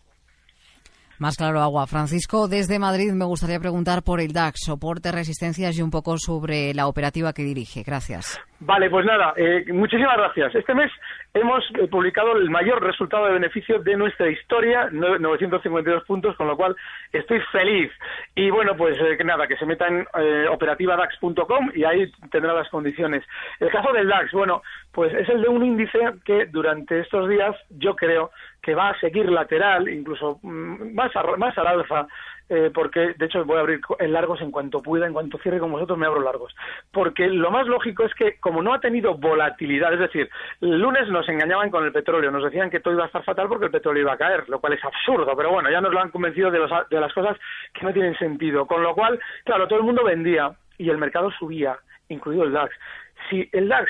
Más 1.18 1.37
claro 1.37 1.61
agua. 1.61 1.87
Francisco, 1.87 2.46
desde 2.46 2.78
Madrid 2.78 3.12
me 3.12 3.25
gustaría 3.25 3.58
preguntar 3.58 4.02
por 4.02 4.20
el 4.20 4.32
DAX, 4.32 4.61
soporte, 4.66 5.12
resistencias 5.12 5.78
y 5.78 5.82
un 5.82 5.90
poco 5.90 6.18
sobre 6.18 6.75
la 6.75 6.87
operativa 6.87 7.32
que 7.32 7.42
dirige. 7.42 7.82
Gracias. 7.82 8.38
Vale, 8.61 8.88
pues 8.88 9.04
nada, 9.04 9.35
eh, 9.37 9.64
muchísimas 9.73 10.16
gracias. 10.16 10.54
Este 10.54 10.75
mes 10.75 10.90
hemos 11.35 11.62
eh, 11.78 11.88
publicado 11.88 12.32
el 12.37 12.49
mayor 12.49 12.82
resultado 12.82 13.26
de 13.26 13.35
beneficio 13.35 13.80
de 13.80 13.96
nuestra 13.96 14.30
historia, 14.30 14.88
952 14.90 16.04
puntos, 16.04 16.35
con 16.37 16.46
lo 16.46 16.56
cual 16.56 16.75
estoy 17.12 17.40
feliz. 17.52 17.92
Y 18.35 18.50
bueno, 18.50 18.75
pues 18.75 18.99
eh, 18.99 19.23
nada, 19.25 19.46
que 19.46 19.56
se 19.56 19.66
meta 19.66 19.87
en 19.88 20.06
operativadax.com 20.49 21.70
y 21.75 21.85
ahí 21.85 22.11
tendrá 22.30 22.54
las 22.54 22.68
condiciones. 22.70 23.25
El 23.61 23.70
caso 23.70 23.92
del 23.92 24.08
DAX, 24.08 24.32
bueno, 24.32 24.62
pues 24.92 25.12
es 25.12 25.28
el 25.28 25.42
de 25.42 25.49
un 25.49 25.62
índice 25.62 25.99
que 26.25 26.46
durante 26.46 27.00
estos 27.00 27.28
días 27.28 27.54
yo 27.70 27.94
creo 27.94 28.30
que 28.66 28.75
va 28.75 28.88
a 28.88 28.99
seguir 28.99 29.30
lateral, 29.30 29.88
incluso 29.88 30.40
mm, 30.42 30.92
más, 30.92 31.12
más 31.38 31.56
al 31.56 31.68
alza, 31.68 32.08
eh, 32.49 32.73
porque 32.75 33.14
de 33.16 33.26
hecho 33.26 33.44
voy 33.44 33.58
a 33.58 33.61
abrir 33.61 33.80
en 34.00 34.12
largos 34.12 34.40
en 34.40 34.50
cuanto 34.50 34.82
pueda, 34.82 35.06
en 35.06 35.12
cuanto 35.12 35.38
cierre 35.38 35.61
con 35.61 35.70
vosotros 35.70 35.96
me 35.96 36.06
abro 36.06 36.20
largos. 36.20 36.52
Porque 36.90 37.28
lo 37.28 37.52
más 37.52 37.68
lógico 37.68 38.02
es 38.02 38.12
que 38.14 38.40
como 38.40 38.64
no 38.64 38.75
ha 38.75 38.80
tenido 38.80 39.14
volatilidad, 39.14 39.94
es 39.94 40.00
decir, 40.00 40.28
el 40.61 40.80
lunes 40.80 41.08
nos 41.08 41.28
engañaban 41.28 41.70
con 41.70 41.85
el 41.85 41.92
petróleo, 41.92 42.32
nos 42.32 42.42
decían 42.42 42.68
que 42.68 42.80
todo 42.80 42.92
iba 42.92 43.04
a 43.04 43.06
estar 43.06 43.23
fatal 43.23 43.46
porque 43.46 43.66
el 43.66 43.70
petróleo 43.70 44.02
iba 44.02 44.14
a 44.14 44.18
caer, 44.18 44.49
lo 44.49 44.58
cual 44.58 44.73
es 44.73 44.85
absurdo, 44.85 45.37
pero 45.37 45.52
bueno, 45.52 45.70
ya 45.70 45.80
nos 45.80 45.92
lo 45.92 46.00
han 46.00 46.11
convencido 46.11 46.50
de, 46.50 46.58
de 46.58 47.00
las 47.00 47.14
cosas 47.14 47.38
que 47.73 47.87
no 47.87 47.92
tienen 47.92 48.18
sentido. 48.18 48.66
Con 48.66 48.82
lo 48.82 48.96
cual, 48.96 49.20
claro, 49.44 49.68
todo 49.68 49.78
el 49.78 49.85
mundo 49.85 50.02
vendía 50.02 50.50
y 50.76 50.90
el 50.90 50.99
mercado 50.99 51.30
subía, 51.38 51.78
incluido 52.08 52.42
el 52.42 52.52
DAX. 52.52 52.75
Si 53.30 53.49
el 53.52 53.68
DAX 53.68 53.88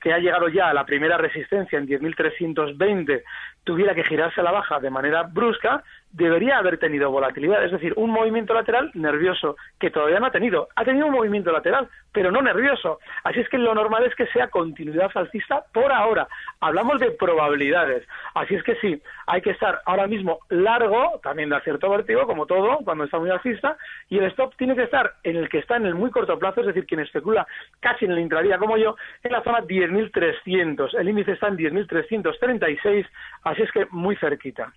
que 0.00 0.12
ha 0.12 0.18
llegado 0.18 0.48
ya 0.48 0.68
a 0.68 0.74
la 0.74 0.86
primera 0.86 1.16
resistencia 1.16 1.78
en 1.78 1.86
10.320 1.86 3.22
tuviera 3.64 3.94
que 3.94 4.04
girarse 4.04 4.40
a 4.40 4.44
la 4.44 4.52
baja 4.52 4.80
de 4.80 4.90
manera 4.90 5.22
brusca, 5.24 5.82
debería 6.12 6.58
haber 6.58 6.78
tenido 6.78 7.10
volatilidad, 7.10 7.64
es 7.64 7.72
decir, 7.72 7.92
un 7.96 8.10
movimiento 8.10 8.54
lateral 8.54 8.90
nervioso, 8.94 9.56
que 9.78 9.90
todavía 9.90 10.18
no 10.18 10.26
ha 10.26 10.30
tenido. 10.30 10.68
Ha 10.74 10.84
tenido 10.84 11.06
un 11.06 11.12
movimiento 11.12 11.52
lateral, 11.52 11.88
pero 12.12 12.32
no 12.32 12.40
nervioso. 12.40 12.98
Así 13.24 13.40
es 13.40 13.48
que 13.48 13.58
lo 13.58 13.74
normal 13.74 14.04
es 14.04 14.14
que 14.14 14.26
sea 14.28 14.48
continuidad 14.48 15.10
alcista 15.14 15.64
por 15.72 15.92
ahora. 15.92 16.26
Hablamos 16.60 17.00
de 17.00 17.10
probabilidades. 17.10 18.06
Así 18.34 18.54
es 18.54 18.62
que 18.62 18.76
sí, 18.76 19.00
hay 19.26 19.42
que 19.42 19.50
estar 19.50 19.80
ahora 19.84 20.06
mismo 20.06 20.40
largo, 20.48 21.20
también 21.22 21.50
da 21.50 21.60
cierto 21.60 21.90
vertigo, 21.90 22.26
como 22.26 22.46
todo, 22.46 22.78
cuando 22.84 23.04
está 23.04 23.18
muy 23.18 23.30
alcista, 23.30 23.76
y 24.08 24.18
el 24.18 24.24
stop 24.24 24.56
tiene 24.56 24.74
que 24.74 24.84
estar 24.84 25.14
en 25.22 25.36
el 25.36 25.48
que 25.48 25.58
está 25.58 25.76
en 25.76 25.86
el 25.86 25.94
muy 25.94 26.10
corto 26.10 26.38
plazo, 26.38 26.60
es 26.60 26.68
decir, 26.68 26.86
quien 26.86 27.00
especula 27.00 27.46
casi 27.80 28.06
en 28.06 28.12
el 28.12 28.18
intradía 28.18 28.58
como 28.58 28.76
yo, 28.76 28.96
en 29.22 29.32
la 29.32 29.42
zona 29.42 29.60
10.300. 29.60 30.98
El 30.98 31.08
índice 31.10 31.32
está 31.32 31.48
en 31.48 31.58
10.336, 31.58 33.06
así 33.44 33.58
Así 33.58 33.64
es 33.64 33.72
que 33.72 33.86
muy 33.90 34.14
cerquita. 34.14 34.72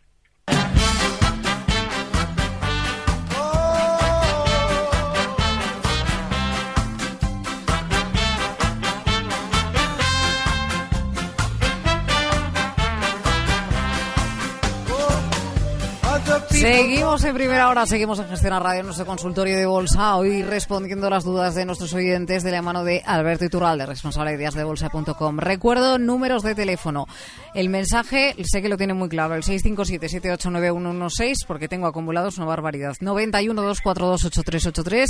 Seguimos 16.61 17.23
en 17.23 17.33
primera 17.33 17.69
hora, 17.69 17.87
seguimos 17.87 18.19
en 18.19 18.27
Gestión 18.27 18.53
a 18.53 18.59
Radio, 18.59 18.83
nuestro 18.83 19.07
consultorio 19.07 19.57
de 19.57 19.65
bolsa, 19.65 20.15
hoy 20.15 20.43
respondiendo 20.43 21.09
las 21.09 21.23
dudas 21.23 21.55
de 21.55 21.65
nuestros 21.65 21.91
oyentes 21.95 22.43
de 22.43 22.51
la 22.51 22.61
mano 22.61 22.83
de 22.83 23.01
Alberto 23.03 23.45
Iturralde, 23.45 23.87
responsable 23.87 24.33
de 24.33 24.37
díasdebolsa.com. 24.37 25.39
Recuerdo 25.39 25.97
números 25.97 26.43
de 26.43 26.53
teléfono. 26.53 27.07
El 27.55 27.69
mensaje, 27.69 28.35
sé 28.43 28.61
que 28.61 28.69
lo 28.69 28.77
tiene 28.77 28.93
muy 28.93 29.09
claro, 29.09 29.33
el 29.33 29.41
657-789116, 29.41 31.47
porque 31.47 31.67
tengo 31.67 31.87
acumulados 31.87 32.37
una 32.37 32.45
barbaridad. 32.45 32.93
91-242-8383, 33.01 35.07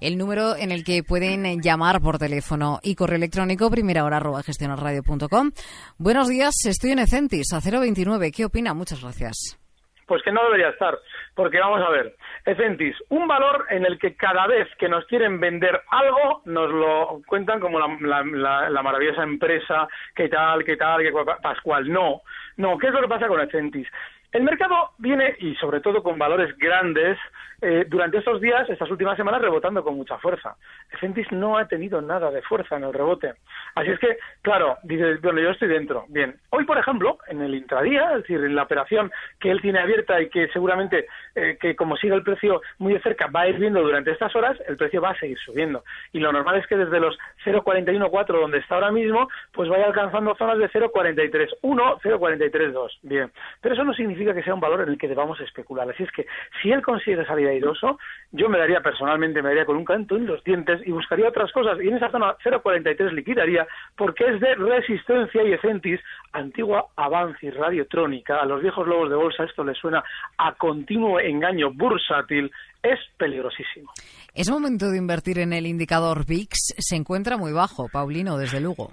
el 0.00 0.16
número 0.16 0.56
en 0.56 0.72
el 0.72 0.84
que 0.84 1.02
pueden 1.02 1.60
llamar 1.60 2.00
por 2.00 2.18
teléfono 2.18 2.80
y 2.82 2.94
correo 2.94 3.16
electrónico, 3.16 3.70
primera 3.70 4.04
hora 4.04 4.16
arroba 4.16 4.42
gestionarradio.com. 4.42 5.50
Buenos 5.98 6.28
días, 6.28 6.54
estoy 6.64 6.92
en 6.92 7.00
Ecentis, 7.00 7.52
a 7.52 7.60
029. 7.60 8.32
¿Qué 8.32 8.46
opina? 8.46 8.72
Muchas 8.72 9.02
gracias. 9.02 9.58
Pues 10.06 10.22
que 10.22 10.32
no 10.32 10.44
debería 10.44 10.68
estar, 10.68 10.98
porque 11.34 11.58
vamos 11.58 11.80
a 11.80 11.90
ver, 11.90 12.14
Ecentis, 12.44 12.96
un 13.08 13.26
valor 13.26 13.66
en 13.70 13.86
el 13.86 13.98
que 13.98 14.16
cada 14.16 14.46
vez 14.46 14.68
que 14.78 14.88
nos 14.88 15.06
quieren 15.06 15.40
vender 15.40 15.80
algo 15.88 16.42
nos 16.44 16.70
lo 16.70 17.22
cuentan 17.26 17.60
como 17.60 17.78
la, 17.78 18.22
la, 18.68 18.82
maravillosa 18.82 19.22
empresa, 19.22 19.88
que 20.14 20.28
tal, 20.28 20.64
que 20.64 20.76
tal, 20.76 21.02
que 21.02 21.12
Pascual. 21.42 21.90
No, 21.90 22.22
no, 22.56 22.78
¿qué 22.78 22.88
es 22.88 22.92
lo 22.92 23.00
que 23.00 23.08
pasa 23.08 23.28
con 23.28 23.40
Ecentis? 23.40 23.88
El 24.34 24.42
mercado 24.42 24.90
viene, 24.98 25.36
y 25.38 25.54
sobre 25.54 25.78
todo 25.80 26.02
con 26.02 26.18
valores 26.18 26.58
grandes, 26.58 27.16
eh, 27.62 27.86
durante 27.88 28.18
estos 28.18 28.40
días, 28.40 28.68
estas 28.68 28.90
últimas 28.90 29.16
semanas, 29.16 29.40
rebotando 29.40 29.84
con 29.84 29.96
mucha 29.96 30.18
fuerza. 30.18 30.56
Centis 30.98 31.30
no 31.30 31.56
ha 31.56 31.68
tenido 31.68 32.02
nada 32.02 32.32
de 32.32 32.42
fuerza 32.42 32.76
en 32.76 32.82
el 32.82 32.92
rebote. 32.92 33.34
Así 33.76 33.90
es 33.90 33.98
que, 34.00 34.18
claro, 34.42 34.76
dice, 34.82 35.18
bueno, 35.22 35.40
yo 35.40 35.50
estoy 35.50 35.68
dentro. 35.68 36.04
Bien, 36.08 36.34
hoy, 36.50 36.64
por 36.64 36.76
ejemplo, 36.76 37.18
en 37.28 37.42
el 37.42 37.54
intradía, 37.54 38.10
es 38.10 38.22
decir, 38.22 38.42
en 38.42 38.56
la 38.56 38.64
operación 38.64 39.12
que 39.38 39.52
él 39.52 39.60
tiene 39.62 39.78
abierta 39.78 40.20
y 40.20 40.28
que 40.28 40.48
seguramente, 40.48 41.06
eh, 41.36 41.56
que 41.60 41.76
como 41.76 41.96
sigue 41.96 42.14
el 42.14 42.24
precio 42.24 42.60
muy 42.78 42.92
de 42.92 43.02
cerca, 43.02 43.28
va 43.28 43.42
a 43.42 43.48
ir 43.48 43.60
viendo 43.60 43.82
durante 43.82 44.10
estas 44.10 44.34
horas, 44.34 44.58
el 44.66 44.76
precio 44.76 45.00
va 45.00 45.10
a 45.10 45.18
seguir 45.20 45.38
subiendo. 45.38 45.84
Y 46.12 46.18
lo 46.18 46.32
normal 46.32 46.56
es 46.56 46.66
que 46.66 46.76
desde 46.76 46.98
los 46.98 47.16
0,41,4, 47.44 48.40
donde 48.40 48.58
está 48.58 48.74
ahora 48.74 48.90
mismo, 48.90 49.28
pues 49.52 49.68
vaya 49.68 49.86
alcanzando 49.86 50.34
zonas 50.34 50.58
de 50.58 50.68
0,43,1, 50.70 52.00
0,43,2. 52.02 52.98
Bien, 53.02 53.30
pero 53.60 53.74
eso 53.74 53.84
no 53.84 53.94
significa 53.94 54.23
que 54.32 54.42
sea 54.42 54.54
un 54.54 54.60
valor 54.60 54.82
en 54.82 54.90
el 54.90 54.98
que 54.98 55.08
debamos 55.08 55.40
especular. 55.40 55.90
Así 55.90 56.04
es 56.04 56.10
que, 56.12 56.26
si 56.62 56.70
él 56.70 56.80
consigue 56.82 57.26
salir 57.26 57.48
airoso, 57.48 57.98
yo 58.32 58.48
me 58.48 58.58
daría 58.58 58.80
personalmente, 58.80 59.42
me 59.42 59.48
daría 59.50 59.66
con 59.66 59.76
un 59.76 59.84
canto 59.84 60.16
en 60.16 60.26
los 60.26 60.42
dientes 60.44 60.80
y 60.86 60.92
buscaría 60.92 61.28
otras 61.28 61.52
cosas. 61.52 61.78
Y 61.82 61.88
en 61.88 61.96
esa 61.96 62.10
zona 62.10 62.36
0,43 62.44 63.10
liquidaría 63.12 63.66
porque 63.96 64.24
es 64.24 64.40
de 64.40 64.54
resistencia 64.54 65.42
y 65.42 65.52
Ecentis, 65.52 66.00
antigua 66.32 66.86
y 67.40 67.50
radiotrónica. 67.50 68.40
A 68.40 68.46
los 68.46 68.62
viejos 68.62 68.86
lobos 68.86 69.10
de 69.10 69.16
bolsa 69.16 69.44
esto 69.44 69.64
les 69.64 69.76
suena 69.78 70.02
a 70.38 70.54
continuo 70.54 71.20
engaño 71.20 71.72
bursátil. 71.72 72.50
Es 72.82 72.98
peligrosísimo. 73.16 73.90
Es 74.34 74.50
momento 74.50 74.90
de 74.90 74.98
invertir 74.98 75.38
en 75.38 75.52
el 75.52 75.66
indicador 75.66 76.26
VIX. 76.26 76.50
Se 76.78 76.96
encuentra 76.96 77.36
muy 77.36 77.52
bajo, 77.52 77.88
Paulino, 77.90 78.36
desde 78.36 78.60
luego. 78.60 78.92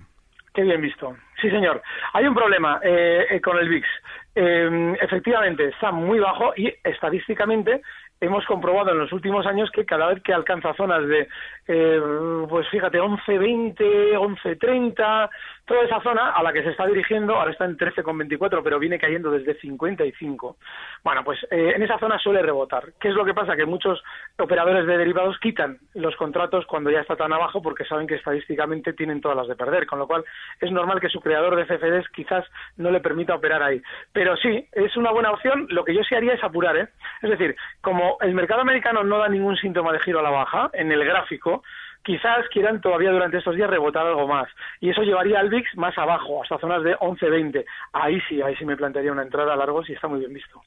Qué 0.54 0.64
bien 0.64 0.82
visto. 0.82 1.16
Sí, 1.42 1.50
señor. 1.50 1.82
Hay 2.14 2.26
un 2.26 2.36
problema 2.36 2.80
eh, 2.84 3.26
eh, 3.30 3.42
con 3.42 3.58
el 3.58 3.70
VIX. 3.70 3.88
Eh, 4.34 4.98
efectivamente, 5.02 5.68
está 5.68 5.92
muy 5.92 6.20
bajo 6.20 6.54
y 6.56 6.74
estadísticamente 6.84 7.82
hemos 8.22 8.46
comprobado 8.46 8.92
en 8.92 9.00
los 9.00 9.12
últimos 9.12 9.46
años 9.48 9.70
que 9.72 9.86
cada 9.86 10.08
vez 10.08 10.22
que 10.22 10.32
alcanza 10.32 10.74
zonas 10.76 11.06
de, 11.08 11.28
eh, 11.68 12.00
pues 12.48 12.68
fíjate, 12.70 13.00
11.20, 13.00 14.14
11.30, 14.16 15.30
toda 15.72 15.84
esa 15.86 16.02
zona 16.02 16.32
a 16.32 16.44
la 16.44 16.52
que 16.52 16.64
se 16.64 16.72
está 16.72 16.86
dirigiendo, 16.86 17.36
ahora 17.36 17.52
está 17.52 17.64
en 17.64 17.78
13,24, 17.78 18.62
pero 18.62 18.78
viene 18.78 19.00
cayendo 19.00 19.32
desde 19.32 19.54
55. 19.56 20.58
Bueno, 21.02 21.24
pues 21.24 21.40
eh, 21.50 21.72
en 21.74 21.82
esa 21.82 21.98
zona 21.98 22.20
suele 22.20 22.42
rebotar. 22.42 22.90
¿Qué 23.00 23.08
es 23.08 23.16
lo 23.16 23.24
que 23.24 23.34
pasa? 23.34 23.56
Que 23.56 23.66
muchos 23.66 24.04
operadores 24.38 24.86
de 24.86 24.98
derivados 24.98 25.40
quitan 25.40 25.78
los 25.94 26.14
contratos 26.18 26.66
cuando 26.66 26.92
ya 26.92 27.00
está 27.00 27.16
tan 27.16 27.32
abajo 27.32 27.62
porque 27.62 27.86
saben 27.86 28.06
que 28.06 28.16
estadísticamente 28.16 28.92
tienen 28.92 29.22
todas 29.22 29.38
las 29.38 29.48
de 29.48 29.56
perder, 29.56 29.88
con 29.88 30.00
lo 30.00 30.08
cual 30.08 30.26
es 30.60 30.70
normal 30.72 31.00
que 31.00 31.08
su 31.08 31.22
creador 31.22 31.56
de 31.56 31.66
CFDs 31.66 32.10
quizás 32.10 32.46
no 32.76 32.92
le 32.92 33.00
permita 33.00 33.36
operar 33.36 33.64
ahí. 33.64 33.82
Pero 34.12 34.36
sí, 34.36 34.68
es 34.74 34.98
una 34.98 35.12
buena 35.12 35.32
opción. 35.32 35.68
Lo 35.70 35.86
que 35.86 35.96
yo 35.96 36.04
sí 36.04 36.16
haría 36.16 36.34
es 36.34 36.44
apurar, 36.44 36.76
¿eh? 36.76 36.90
Es 37.22 37.30
decir, 37.30 37.56
como 37.80 38.18
el 38.20 38.34
mercado 38.34 38.60
americano 38.60 39.06
no 39.06 39.20
da 39.20 39.30
ningún 39.30 39.56
síntoma 39.56 39.94
de 39.94 40.02
giro 40.02 40.20
a 40.20 40.24
la 40.24 40.32
baja 40.32 40.70
en 40.74 40.92
el 40.92 41.06
gráfico, 41.06 41.64
quizás 42.04 42.48
quieran 42.52 42.82
todavía 42.82 43.12
durante 43.12 43.38
estos 43.38 43.56
días 43.56 43.70
rebotar 43.70 44.06
algo 44.06 44.28
más. 44.28 44.48
Y 44.80 44.90
eso 44.90 45.02
llevaría 45.02 45.40
al 45.40 45.50
VIX 45.50 45.78
más 45.78 45.98
abajo, 45.98 46.42
hasta 46.44 46.58
zonas 46.60 46.84
de 46.84 46.96
11-20. 46.98 47.66
Ahí 47.94 48.20
sí, 48.28 48.42
ahí 48.42 48.56
sí 48.56 48.66
me 48.66 48.78
plantearía 48.78 49.12
una 49.12 49.24
entrada 49.24 49.54
a 49.54 49.58
largos 49.58 49.90
y 49.90 49.94
está 49.94 50.08
muy 50.08 50.20
bien 50.20 50.34
visto. 50.34 50.62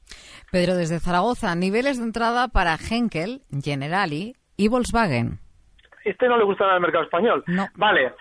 Pedro, 0.51 0.75
desde 0.75 0.99
Zaragoza, 0.99 1.55
niveles 1.55 1.97
de 1.97 2.05
entrada 2.05 2.47
para 2.47 2.75
Henkel, 2.75 3.41
Generali 3.63 4.35
y 4.57 4.67
Volkswagen. 4.67 5.39
Este 6.03 6.27
no 6.27 6.37
le 6.37 6.45
gusta 6.45 6.71
al 6.71 6.81
mercado 6.81 7.03
español. 7.03 7.43
No. 7.47 7.67
Vale, 7.75 8.13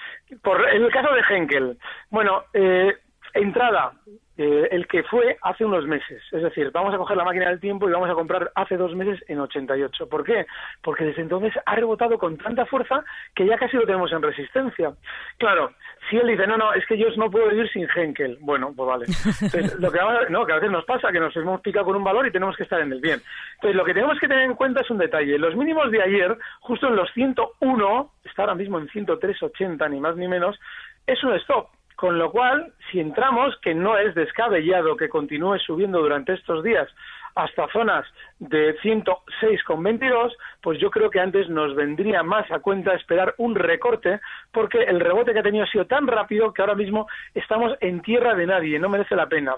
por, 0.42 0.66
en 0.70 0.82
el 0.82 0.90
caso 0.90 1.08
de 1.12 1.22
Henkel, 1.28 1.78
bueno, 2.10 2.44
eh, 2.54 2.96
entrada 3.34 3.92
eh, 4.36 4.68
el 4.72 4.88
que 4.88 5.04
fue 5.04 5.36
hace 5.42 5.64
unos 5.64 5.86
meses. 5.86 6.20
Es 6.32 6.42
decir, 6.42 6.70
vamos 6.72 6.92
a 6.92 6.98
coger 6.98 7.16
la 7.16 7.24
máquina 7.24 7.48
del 7.48 7.60
tiempo 7.60 7.88
y 7.88 7.92
vamos 7.92 8.10
a 8.10 8.14
comprar 8.14 8.50
hace 8.56 8.76
dos 8.76 8.94
meses 8.94 9.22
en 9.28 9.38
88. 9.38 10.08
¿Por 10.08 10.24
qué? 10.24 10.46
Porque 10.82 11.04
desde 11.04 11.22
entonces 11.22 11.52
ha 11.64 11.74
rebotado 11.76 12.18
con 12.18 12.36
tanta 12.36 12.66
fuerza 12.66 13.04
que 13.34 13.46
ya 13.46 13.56
casi 13.56 13.76
lo 13.76 13.86
tenemos 13.86 14.10
en 14.12 14.22
resistencia. 14.22 14.92
Claro, 15.38 15.72
si 16.10 16.16
él 16.16 16.26
dice, 16.26 16.46
no, 16.48 16.56
no, 16.56 16.72
es 16.72 16.84
que 16.86 16.98
yo 16.98 17.06
no 17.16 17.30
puedo 17.30 17.48
vivir 17.48 17.70
sin 17.70 17.86
Henkel. 17.94 18.38
Bueno, 18.40 18.72
pues 18.74 18.88
vale. 18.88 19.06
Lo 19.78 19.92
que, 19.92 20.00
no, 20.30 20.44
que 20.44 20.52
a 20.52 20.56
veces 20.56 20.70
nos 20.70 20.84
pasa, 20.84 21.12
que 21.12 21.20
nos 21.20 21.36
hemos 21.36 21.60
picado 21.60 21.86
con 21.86 21.96
un 21.96 22.04
valor 22.04 22.26
y 22.26 22.32
tenemos 22.32 22.56
que 22.56 22.64
estar 22.64 22.80
en 22.80 22.92
el 22.92 23.00
bien. 23.00 23.20
Entonces, 23.54 23.76
lo 23.76 23.84
que 23.84 23.94
tenemos 23.94 24.18
que 24.18 24.26
tener 24.26 24.44
en 24.44 24.54
cuenta 24.54 24.80
es 24.80 24.90
un 24.90 24.98
detalle. 24.98 25.38
Los 25.38 25.54
mínimos 25.54 25.90
de 25.92 26.02
ayer, 26.02 26.36
justo 26.60 26.88
en 26.88 26.96
los 26.96 27.08
101, 27.12 28.12
está 28.24 28.42
ahora 28.42 28.54
mismo 28.56 28.78
en 28.78 28.88
103.80, 28.88 29.90
ni 29.90 30.00
más 30.00 30.16
ni 30.16 30.26
menos, 30.26 30.58
es 31.06 31.22
un 31.22 31.34
stop 31.34 31.68
Con 31.96 32.18
lo 32.18 32.30
cual, 32.30 32.72
si 32.90 33.00
entramos, 33.00 33.56
que 33.62 33.74
no 33.74 33.96
es 33.96 34.14
descabellado 34.14 34.96
que 34.96 35.08
continúe 35.08 35.58
subiendo 35.58 36.00
durante 36.00 36.34
estos 36.34 36.64
días 36.64 36.88
hasta 37.34 37.66
zonas 37.68 38.06
de 38.38 38.78
106,22, 38.78 40.32
pues 40.62 40.78
yo 40.80 40.90
creo 40.90 41.10
que 41.10 41.20
antes 41.20 41.48
nos 41.48 41.74
vendría 41.74 42.22
más 42.22 42.50
a 42.50 42.60
cuenta 42.60 42.94
esperar 42.94 43.34
un 43.38 43.54
recorte, 43.54 44.20
porque 44.52 44.82
el 44.82 45.00
rebote 45.00 45.32
que 45.32 45.40
ha 45.40 45.42
tenido 45.42 45.64
ha 45.64 45.68
sido 45.68 45.86
tan 45.86 46.06
rápido 46.06 46.52
que 46.52 46.62
ahora 46.62 46.76
mismo 46.76 47.08
estamos 47.34 47.76
en 47.80 48.02
tierra 48.02 48.34
de 48.34 48.46
nadie, 48.46 48.78
no 48.78 48.88
merece 48.88 49.16
la 49.16 49.26
pena. 49.26 49.56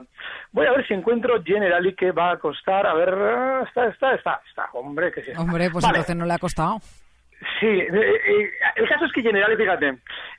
Voy 0.53 0.67
a 0.67 0.73
ver 0.73 0.87
si 0.87 0.95
encuentro 0.95 1.43
Generali 1.45 1.95
que 1.95 2.13
va 2.13 2.33
a 2.33 2.39
costar, 2.39 2.87
a 2.87 2.95
ver, 2.95 3.11
está, 3.67 3.89
está, 3.89 4.15
está, 4.15 4.41
está, 4.49 4.69
hombre, 4.73 5.13
que 5.13 5.23
sí. 5.23 5.33
Hombre, 5.37 5.69
pues 5.71 5.85
entonces 5.85 6.17
no 6.17 6.25
le 6.25 6.33
ha 6.33 6.39
costado. 6.39 6.79
Sí, 7.61 7.67
eh, 7.67 7.91
eh, 7.93 8.51
el 8.77 8.89
caso 8.89 9.05
es 9.05 9.13
que 9.13 9.21
Generali, 9.21 9.57
fíjate, 9.57 9.99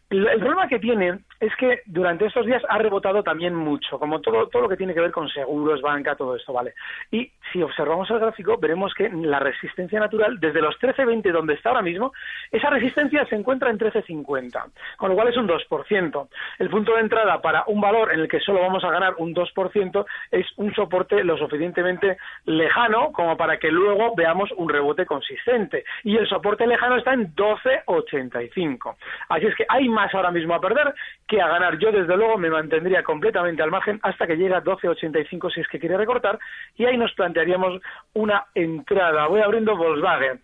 el 0.10 0.39
problema 0.39 0.68
que 0.68 0.80
tiene 0.80 1.20
es 1.39 1.56
que 1.56 1.82
durante 1.86 2.25
estos 2.25 2.46
días 2.46 2.63
ha 2.70 2.77
rebotado 2.77 3.24
también 3.24 3.53
mucho, 3.53 4.00
como 4.00 4.22
todo, 4.22 4.48
todo 4.48 4.63
lo 4.63 4.70
que 4.70 4.77
tiene 4.77 4.94
que 4.94 5.01
ver 5.01 5.12
con 5.12 5.29
seguros, 5.29 5.82
banca, 5.82 6.15
todo 6.15 6.36
esto, 6.36 6.53
¿vale? 6.53 6.74
Y 7.12 7.32
si 7.51 7.62
observamos 7.62 8.10
el 8.10 8.20
gráfico, 8.20 8.58
veremos 8.58 8.94
que 8.94 9.10
la 9.10 9.39
resistencia 9.39 10.00
natural, 10.00 10.39
desde 10.39 10.62
los 10.62 10.75
13.20 10.79 11.32
donde 11.32 11.53
está 11.53 11.70
ahora 11.70 11.82
mismo, 11.82 12.12
esa 12.51 12.70
resistencia 12.70 13.25
se 13.25 13.36
encuentra 13.36 13.70
en 13.70 13.77
13.50, 13.77 14.63
con 14.98 15.10
lo 15.10 15.15
cual 15.15 15.27
es 15.27 15.38
un 15.38 15.48
2%. 15.48 16.27
El 16.60 16.70
punto 16.70 16.96
de 16.96 17.01
entrada 17.01 17.41
para 17.41 17.63
un 17.67 17.82
valor 17.82 18.13
en 18.13 18.22
el 18.22 18.27
que 18.27 18.39
solo 18.39 18.62
vamos 18.62 18.84
a 18.84 18.91
ganar 18.91 19.15
un 19.17 19.34
2% 19.36 20.06
es 20.32 20.46
un 20.58 20.74
soporte 20.74 21.24
lo 21.24 21.38
suficientemente 21.38 22.17
lejano 22.46 23.12
como 23.12 23.38
para 23.38 23.58
que 23.58 23.72
luego 23.72 24.15
veamos 24.15 24.51
un 24.58 24.70
rebote 24.70 25.06
consistente. 25.06 25.84
Y 26.03 26.17
el 26.17 26.27
soporte 26.27 26.65
lejano 26.65 26.98
está 26.98 27.13
en 27.13 27.36
12.85. 27.36 28.96
Así 29.29 29.46
es 29.46 29.56
que 29.56 29.65
hay 29.70 29.88
más 29.89 30.13
ahora 30.13 30.32
mismo 30.32 30.56
a 30.56 30.62
perder 30.62 30.94
que 31.27 31.41
a 31.41 31.48
ganar. 31.48 31.77
Yo, 31.77 31.91
desde 31.91 32.15
luego, 32.15 32.38
me 32.38 32.50
mantendría 32.50 33.03
completamente 33.03 33.62
al 33.62 33.72
margen 33.72 34.00
hasta 34.01 34.25
que 34.25 34.38
llegue 34.38 34.55
a 34.55 34.63
12.85 34.63 35.53
si 35.53 35.62
es 35.62 35.67
que 35.67 35.79
quiere 35.79 35.98
recortar 35.98 36.39
y 36.75 36.86
ahí 36.86 36.98
nos 36.98 37.13
plantearíamos 37.13 37.81
una 38.13 38.46
entrada. 38.55 39.27
Voy 39.27 39.41
abriendo 39.41 39.75
Volkswagen. 39.75 40.41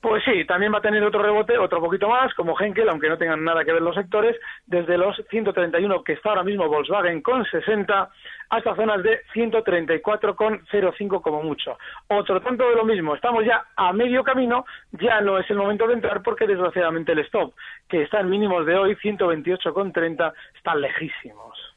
Pues 0.00 0.22
sí, 0.22 0.44
también 0.44 0.70
va 0.70 0.78
a 0.78 0.82
tener 0.82 1.02
otro 1.02 1.22
rebote, 1.22 1.56
otro 1.56 1.80
poquito 1.80 2.10
más, 2.10 2.32
como 2.34 2.60
Henkel, 2.60 2.90
aunque 2.90 3.08
no 3.08 3.16
tengan 3.16 3.42
nada 3.42 3.64
que 3.64 3.72
ver 3.72 3.80
los 3.80 3.94
sectores, 3.94 4.38
desde 4.66 4.98
los 4.98 5.16
131 5.30 6.04
que 6.04 6.12
está 6.12 6.28
ahora 6.28 6.42
mismo 6.42 6.68
Volkswagen 6.68 7.22
con 7.22 7.42
60 7.46 8.10
hasta 8.56 8.74
zonas 8.76 9.02
de 9.02 9.22
134,05 9.34 11.22
como 11.22 11.42
mucho. 11.42 11.76
Otro 12.08 12.40
tanto 12.40 12.68
de 12.68 12.76
lo 12.76 12.84
mismo, 12.84 13.14
estamos 13.14 13.44
ya 13.44 13.66
a 13.76 13.92
medio 13.92 14.22
camino, 14.24 14.64
ya 14.92 15.20
no 15.20 15.38
es 15.38 15.48
el 15.50 15.56
momento 15.56 15.86
de 15.86 15.94
entrar 15.94 16.22
porque 16.22 16.46
desgraciadamente 16.46 17.12
el 17.12 17.20
stop, 17.20 17.54
que 17.88 18.02
está 18.02 18.20
en 18.20 18.30
mínimos 18.30 18.66
de 18.66 18.76
hoy, 18.76 18.96
128,30, 18.96 20.32
está 20.56 20.74
lejísimos. 20.74 21.73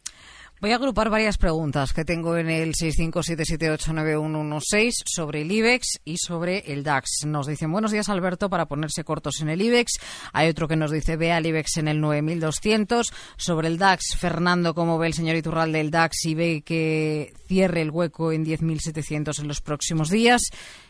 Voy 0.59 0.71
a 0.71 0.77
agrupar 0.77 1.11
varias 1.11 1.37
preguntas 1.37 1.93
que 1.93 2.03
tengo 2.03 2.35
en 2.35 2.49
el 2.49 2.73
657789116 2.73 5.03
sobre 5.05 5.43
el 5.43 5.51
IBEX 5.51 6.01
y 6.03 6.17
sobre 6.17 6.73
el 6.73 6.83
DAX. 6.83 7.27
Nos 7.27 7.45
dicen 7.45 7.71
buenos 7.71 7.91
días 7.91 8.09
Alberto 8.09 8.49
para 8.49 8.65
ponerse 8.65 9.03
cortos 9.03 9.39
en 9.41 9.49
el 9.49 9.61
IBEX. 9.61 9.99
Hay 10.33 10.49
otro 10.49 10.67
que 10.67 10.75
nos 10.75 10.89
dice 10.89 11.15
ve 11.15 11.31
al 11.31 11.45
IBEX 11.45 11.77
en 11.77 11.87
el 11.87 12.01
9200. 12.01 13.13
Sobre 13.37 13.67
el 13.67 13.77
DAX, 13.77 14.17
Fernando, 14.19 14.73
¿cómo 14.73 14.97
ve 14.97 15.05
el 15.05 15.13
señor 15.13 15.35
Iturral 15.35 15.71
del 15.71 15.91
DAX 15.91 16.25
y 16.25 16.33
ve 16.33 16.63
que 16.65 17.33
cierre 17.45 17.81
el 17.81 17.91
hueco 17.91 18.31
en 18.31 18.43
10.700 18.43 19.39
en 19.39 19.47
los 19.47 19.61
próximos 19.61 20.09
días? 20.09 20.41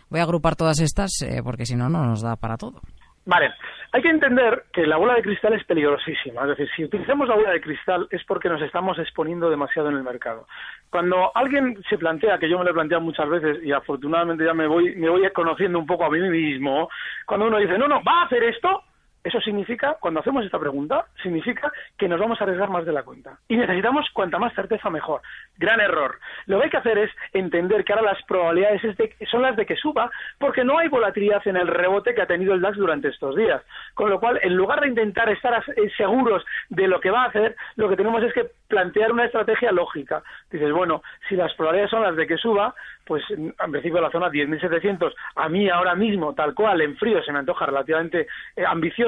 Voy 0.09 0.21
a 0.21 0.23
agrupar 0.23 0.55
todas 0.55 0.79
estas 0.79 1.11
eh, 1.23 1.41
porque 1.43 1.65
si 1.65 1.75
no, 1.75 1.89
no 1.89 2.05
nos 2.05 2.21
da 2.21 2.37
para 2.37 2.55
todo. 2.55 2.79
Vale, 3.25 3.49
hay 3.91 4.01
que 4.01 4.09
entender 4.09 4.65
que 4.73 4.85
la 4.85 4.97
bola 4.97 5.15
de 5.15 5.21
cristal 5.21 5.53
es 5.53 5.63
peligrosísima. 5.63 6.43
Es 6.43 6.49
decir, 6.49 6.69
si 6.75 6.83
utilizamos 6.83 7.27
la 7.27 7.35
bola 7.35 7.51
de 7.51 7.61
cristal 7.61 8.07
es 8.11 8.23
porque 8.25 8.49
nos 8.49 8.61
estamos 8.61 8.99
exponiendo 8.99 9.49
demasiado 9.49 9.89
en 9.89 9.97
el 9.97 10.03
mercado. 10.03 10.47
Cuando 10.89 11.31
alguien 11.35 11.81
se 11.89 11.97
plantea, 11.97 12.37
que 12.37 12.49
yo 12.49 12.57
me 12.57 12.65
lo 12.65 12.71
he 12.71 12.73
planteado 12.73 13.03
muchas 13.03 13.29
veces 13.29 13.63
y 13.63 13.71
afortunadamente 13.71 14.45
ya 14.45 14.53
me 14.53 14.67
voy, 14.67 14.95
me 14.95 15.09
voy 15.09 15.27
conociendo 15.31 15.79
un 15.79 15.85
poco 15.85 16.05
a 16.05 16.09
mí 16.09 16.19
mismo, 16.19 16.89
cuando 17.25 17.47
uno 17.47 17.57
dice, 17.57 17.77
no, 17.77 17.87
no, 17.87 18.03
va 18.03 18.21
a 18.21 18.25
hacer 18.25 18.43
esto, 18.43 18.83
eso 19.27 19.41
significa, 19.41 19.97
cuando 19.99 20.21
hacemos 20.21 20.45
esta 20.45 20.57
pregunta, 20.57 21.05
significa 21.21 21.71
que 21.97 22.07
nos 22.07 22.19
vamos 22.19 22.39
a 22.39 22.45
arriesgar 22.45 22.69
más 22.69 22.85
de 22.85 22.93
la 22.93 23.03
cuenta. 23.03 23.37
Y 23.47 23.57
necesitamos 23.57 24.09
cuanta 24.13 24.39
más 24.39 24.53
certeza 24.53 24.89
mejor. 24.89 25.21
Gran 25.57 25.81
error. 25.81 26.17
Lo 26.45 26.57
que 26.57 26.65
hay 26.65 26.69
que 26.69 26.77
hacer 26.77 26.97
es 26.97 27.11
entender 27.33 27.83
que 27.83 27.93
ahora 27.93 28.13
las 28.13 28.23
probabilidades 28.23 28.81
son 29.29 29.41
las 29.41 29.57
de 29.57 29.65
que 29.65 29.75
suba, 29.75 30.09
porque 30.39 30.63
no 30.63 30.77
hay 30.77 30.87
volatilidad 30.87 31.45
en 31.45 31.57
el 31.57 31.67
rebote 31.67 32.15
que 32.15 32.21
ha 32.21 32.27
tenido 32.27 32.53
el 32.53 32.61
DAX 32.61 32.77
durante 32.77 33.09
estos 33.09 33.35
días. 33.35 33.61
Con 33.93 34.09
lo 34.09 34.19
cual, 34.19 34.39
en 34.41 34.55
lugar 34.55 34.79
de 34.79 34.87
intentar 34.87 35.29
estar 35.29 35.61
eh, 35.75 35.91
seguros 35.97 36.45
de 36.69 36.87
lo 36.87 37.01
que 37.01 37.11
va 37.11 37.23
a 37.23 37.27
hacer, 37.27 37.55
lo 37.75 37.89
que 37.89 37.97
tenemos 37.97 38.23
es 38.23 38.33
que 38.33 38.49
plantear 38.67 39.11
una 39.11 39.25
estrategia 39.25 39.71
lógica. 39.71 40.23
Dices, 40.49 40.71
bueno, 40.71 41.01
si 41.27 41.35
las 41.35 41.53
probabilidades 41.53 41.91
son 41.91 42.03
las 42.03 42.15
de 42.15 42.27
que 42.27 42.37
suba, 42.37 42.73
pues 43.05 43.23
en 43.29 43.53
principio 43.71 44.01
la 44.01 44.11
zona 44.11 44.29
10.700, 44.29 45.13
a 45.35 45.49
mí 45.49 45.69
ahora 45.69 45.95
mismo, 45.95 46.33
tal 46.33 46.53
cual, 46.53 46.81
en 46.81 46.97
frío, 46.97 47.23
se 47.23 47.31
me 47.31 47.39
antoja 47.39 47.65
relativamente 47.65 48.27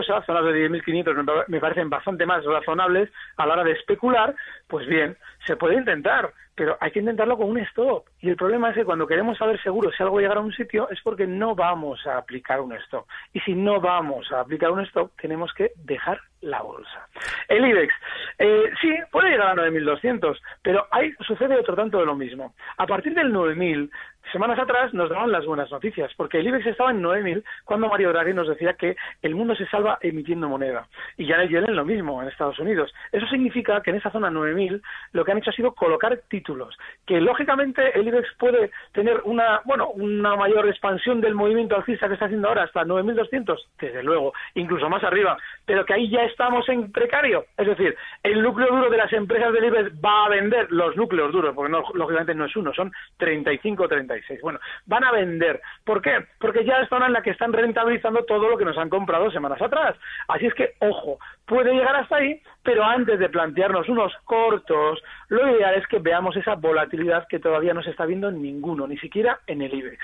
ambiciosa, 0.10 0.26
zonas 0.26 0.46
de 0.46 0.70
10.500 0.70 1.46
me 1.48 1.60
parecen 1.60 1.90
bastante 1.90 2.26
más 2.26 2.44
razonables 2.44 3.10
a 3.38 3.46
la 3.46 3.54
hora 3.54 3.64
de 3.64 3.72
especular, 3.72 4.36
pues 4.68 4.88
bien, 4.88 5.18
se 5.46 5.56
puede 5.56 5.76
intentar, 5.76 6.32
pero 6.56 6.78
hay 6.80 6.92
que 6.92 7.00
intentarlo 7.00 7.38
con 7.38 7.50
un 7.50 7.58
stop. 7.60 8.06
Y 8.20 8.30
el 8.30 8.36
problema 8.36 8.70
es 8.70 8.76
que 8.76 8.86
cuando 8.86 9.08
queremos 9.08 9.38
saber 9.38 9.62
seguro 9.62 9.92
si 9.92 10.04
algo 10.04 10.20
llegará 10.20 10.40
a 10.40 10.44
un 10.44 10.54
sitio 10.54 10.90
es 10.90 11.00
porque 11.02 11.26
no 11.26 11.56
vamos 11.56 12.06
a 12.06 12.18
aplicar 12.18 12.60
un 12.60 12.74
stop. 12.74 13.06
Y 13.34 13.40
si 13.42 13.54
no 13.54 13.80
vamos 13.80 14.32
a 14.32 14.42
aplicar 14.42 14.72
un 14.72 14.82
stop, 14.82 15.12
tenemos 15.22 15.54
que 15.54 15.72
dejar 15.76 16.20
la 16.42 16.62
bolsa. 16.62 17.08
El 17.48 17.66
IBEX, 17.66 17.94
eh, 18.38 18.72
sí, 18.82 18.94
puede 19.12 19.32
llegar 19.32 19.60
a 19.60 19.62
9.200, 19.62 20.38
pero 20.62 20.88
ahí 20.92 21.14
sucede 21.26 21.58
otro 21.58 21.76
tanto 21.76 22.00
de 22.00 22.06
lo 22.06 22.16
mismo. 22.16 22.54
A 22.78 22.88
partir 22.88 23.14
del 23.14 23.34
9.000, 23.34 23.90
semanas 24.32 24.60
atrás 24.60 24.94
nos 24.94 25.10
daban 25.10 25.32
las 25.32 25.46
buenas 25.46 25.72
noticias, 25.72 26.12
porque 26.16 26.40
el 26.40 26.48
IBEX 26.48 26.68
estaba 26.68 26.92
en 26.92 27.02
9.000 27.02 27.44
cuando 27.66 27.90
Mario 27.90 28.10
Draghi 28.10 28.34
nos 28.34 28.48
decía 28.48 28.74
que 28.74 28.96
el 29.22 29.36
mundo 29.36 29.56
se 29.56 29.68
salva 29.68 29.98
emitiendo 30.02 30.50
moneda. 30.50 30.88
Y 31.18 31.26
ya 31.26 31.44
Yellen 31.44 31.76
lo 31.76 31.86
mismo 31.86 32.22
en 32.22 32.28
Estados 32.28 32.60
Unidos. 32.60 32.94
Eso 33.12 33.26
significa 33.28 33.82
que 33.82 33.92
en 33.92 33.98
esa 33.98 34.12
zona 34.12 34.30
9.000 34.30 34.82
lo 35.14 35.26
que 35.26 35.32
han 35.32 35.38
hecho 35.38 35.50
ha 35.50 35.54
sido 35.54 35.74
colocar 35.74 36.20
títulos, 36.30 36.78
que 37.06 37.20
lógicamente 37.22 37.98
el 37.98 38.08
IBEX 38.08 38.28
puede 38.38 38.72
tener 38.94 39.22
una, 39.26 39.62
bueno, 39.66 39.90
una 39.90 40.36
mayor 40.36 40.68
expansión 40.68 41.22
del 41.22 41.36
movimiento 41.36 41.76
alcista 41.76 42.08
que 42.08 42.14
está 42.14 42.26
haciendo 42.26 42.48
ahora 42.48 42.64
hasta 42.64 42.84
9.200, 42.84 43.58
desde 43.80 44.04
luego, 44.04 44.34
incluso 44.56 44.90
más 44.90 45.04
arriba, 45.04 45.38
pero 45.66 45.86
que 45.86 45.94
ahí 45.94 46.10
ya 46.10 46.24
estamos 46.24 46.68
en 46.70 46.92
precario. 46.92 47.46
Es 47.58 47.68
decir, 47.68 47.96
el 48.24 48.42
núcleo 48.42 48.68
duro 48.70 48.90
de 48.90 48.98
las 48.98 49.12
empresas 49.14 49.54
del 49.54 49.66
IBEX 49.66 49.94
va 50.04 50.26
a 50.26 50.30
vender 50.30 50.72
los 50.72 50.96
núcleos 50.96 51.32
duros, 51.32 51.54
porque 51.56 51.72
no, 51.72 51.84
lógicamente 51.94 52.36
no 52.36 52.46
es 52.46 52.56
uno, 52.56 52.74
son 52.74 52.92
35 53.18 53.84
o 53.84 53.88
36. 54.20 54.42
Bueno, 54.42 54.60
van 54.86 55.04
a 55.04 55.12
vender. 55.12 55.62
¿Por 55.84 56.02
qué? 56.02 56.12
Porque 56.40 56.66
ya 56.66 56.78
es 56.82 56.90
zona 56.90 57.08
en 57.08 57.14
la 57.14 57.22
que 57.22 57.32
están 57.32 57.54
rentabilizando 57.54 58.24
todo 58.24 58.50
lo 58.50 58.58
que 58.58 58.66
nos 58.66 58.78
han 58.78 58.90
comprado 58.90 59.32
semanas 59.32 59.62
atrás. 59.62 59.96
Así 60.28 60.46
es 60.46 60.54
que, 60.54 60.74
ojo, 60.80 61.20
puede 61.46 61.74
llegar 61.74 61.96
hasta 61.96 62.18
ahí, 62.18 62.42
pero 62.64 62.84
antes 62.84 63.20
de 63.20 63.30
plantearnos 63.30 63.90
unos 63.90 64.14
cortos, 64.26 65.02
lo 65.30 65.56
ideal 65.56 65.76
es 65.76 65.88
que 65.88 66.00
veamos 66.00 66.36
esa 66.36 66.56
volatilidad 66.56 67.28
que 67.28 67.40
todavía 67.40 67.74
no 67.74 67.84
se 67.84 67.92
está 67.92 68.06
viendo 68.06 68.30
en 68.30 68.42
ninguno, 68.42 68.88
ni 68.88 68.98
siquiera 68.98 69.40
en 69.48 69.62
el 69.62 69.74
IBEX. 69.74 70.00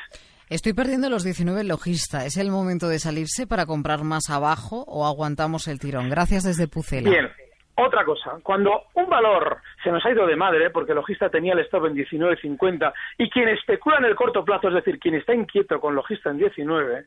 Estoy 0.49 0.73
perdiendo 0.73 1.09
los 1.09 1.23
19 1.23 1.63
logista. 1.63 2.25
¿Es 2.25 2.37
el 2.37 2.51
momento 2.51 2.87
de 2.87 2.99
salirse 2.99 3.47
para 3.47 3.65
comprar 3.65 4.03
más 4.03 4.29
abajo 4.29 4.83
o 4.87 5.07
aguantamos 5.07 5.67
el 5.67 5.79
tirón? 5.79 6.09
Gracias 6.09 6.43
desde 6.43 6.67
Pucela. 6.67 7.09
Bien. 7.09 7.31
Otra 7.77 8.05
cosa, 8.05 8.39
cuando 8.41 8.83
un 8.93 9.09
valor 9.09 9.57
se 9.83 9.91
nos 9.91 10.05
ha 10.05 10.11
ido 10.11 10.25
de 10.25 10.37
madre 10.37 10.69
porque 10.69 10.93
el 10.93 10.97
logista 10.97 11.29
tenía 11.29 11.53
el 11.53 11.59
stop 11.59 11.87
en 11.87 11.95
19.50 11.95 12.93
y 13.17 13.29
quien 13.29 13.49
especula 13.49 13.97
en 13.97 14.05
el 14.05 14.15
corto 14.15 14.45
plazo, 14.45 14.69
es 14.69 14.75
decir, 14.75 14.97
quien 14.97 15.15
está 15.15 15.33
inquieto 15.33 15.81
con 15.81 15.93
logista 15.93 16.29
en 16.29 16.37
19, 16.37 17.05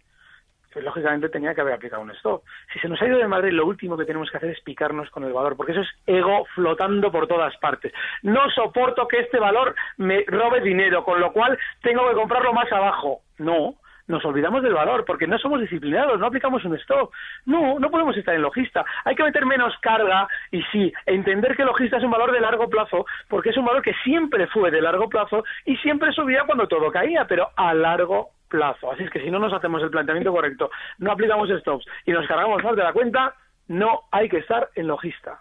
pues 0.70 0.84
lógicamente 0.84 1.30
tenía 1.30 1.54
que 1.54 1.62
haber 1.62 1.74
aplicado 1.74 2.02
un 2.02 2.10
stop. 2.10 2.42
Si 2.72 2.78
se 2.80 2.88
nos 2.88 3.00
ha 3.00 3.06
ido 3.06 3.18
de 3.18 3.26
madre, 3.26 3.50
lo 3.50 3.66
último 3.66 3.96
que 3.96 4.04
tenemos 4.04 4.30
que 4.30 4.36
hacer 4.36 4.50
es 4.50 4.60
picarnos 4.60 5.08
con 5.10 5.24
el 5.24 5.32
valor, 5.32 5.56
porque 5.56 5.72
eso 5.72 5.80
es 5.80 5.88
ego 6.06 6.44
flotando 6.54 7.10
por 7.10 7.26
todas 7.26 7.56
partes. 7.56 7.92
No 8.22 8.50
soporto 8.50 9.08
que 9.08 9.20
este 9.20 9.38
valor 9.38 9.74
me 9.96 10.24
robe 10.26 10.60
dinero, 10.60 11.02
con 11.02 11.18
lo 11.18 11.32
cual 11.32 11.58
tengo 11.82 12.08
que 12.08 12.14
comprarlo 12.14 12.52
más 12.52 12.70
abajo. 12.70 13.22
No, 13.38 13.76
nos 14.08 14.24
olvidamos 14.24 14.62
del 14.62 14.74
valor 14.74 15.04
porque 15.04 15.26
no 15.26 15.38
somos 15.38 15.60
disciplinados, 15.60 16.18
no 16.18 16.26
aplicamos 16.26 16.64
un 16.64 16.74
stop. 16.76 17.12
No, 17.46 17.78
no 17.78 17.90
podemos 17.90 18.16
estar 18.16 18.34
en 18.34 18.42
logista. 18.42 18.84
Hay 19.04 19.14
que 19.14 19.22
meter 19.22 19.46
menos 19.46 19.76
carga 19.80 20.26
y 20.50 20.62
sí, 20.72 20.92
entender 21.06 21.56
que 21.56 21.64
logista 21.64 21.98
es 21.98 22.04
un 22.04 22.10
valor 22.10 22.32
de 22.32 22.40
largo 22.40 22.68
plazo 22.68 23.06
porque 23.28 23.50
es 23.50 23.56
un 23.56 23.66
valor 23.66 23.82
que 23.82 23.94
siempre 24.04 24.46
fue 24.48 24.70
de 24.70 24.80
largo 24.80 25.08
plazo 25.08 25.44
y 25.64 25.76
siempre 25.76 26.12
subía 26.12 26.44
cuando 26.44 26.66
todo 26.66 26.90
caía, 26.90 27.26
pero 27.26 27.50
a 27.56 27.74
largo 27.74 28.30
plazo. 28.48 28.90
Así 28.90 29.04
es 29.04 29.10
que 29.10 29.20
si 29.20 29.30
no 29.30 29.38
nos 29.38 29.52
hacemos 29.52 29.82
el 29.82 29.90
planteamiento 29.90 30.32
correcto, 30.32 30.70
no 30.98 31.12
aplicamos 31.12 31.50
stops 31.60 31.86
y 32.06 32.12
nos 32.12 32.26
cargamos 32.26 32.62
más 32.64 32.76
de 32.76 32.82
la 32.82 32.92
cuenta, 32.92 33.34
no 33.68 34.04
hay 34.10 34.28
que 34.28 34.38
estar 34.38 34.70
en 34.74 34.86
logista. 34.86 35.40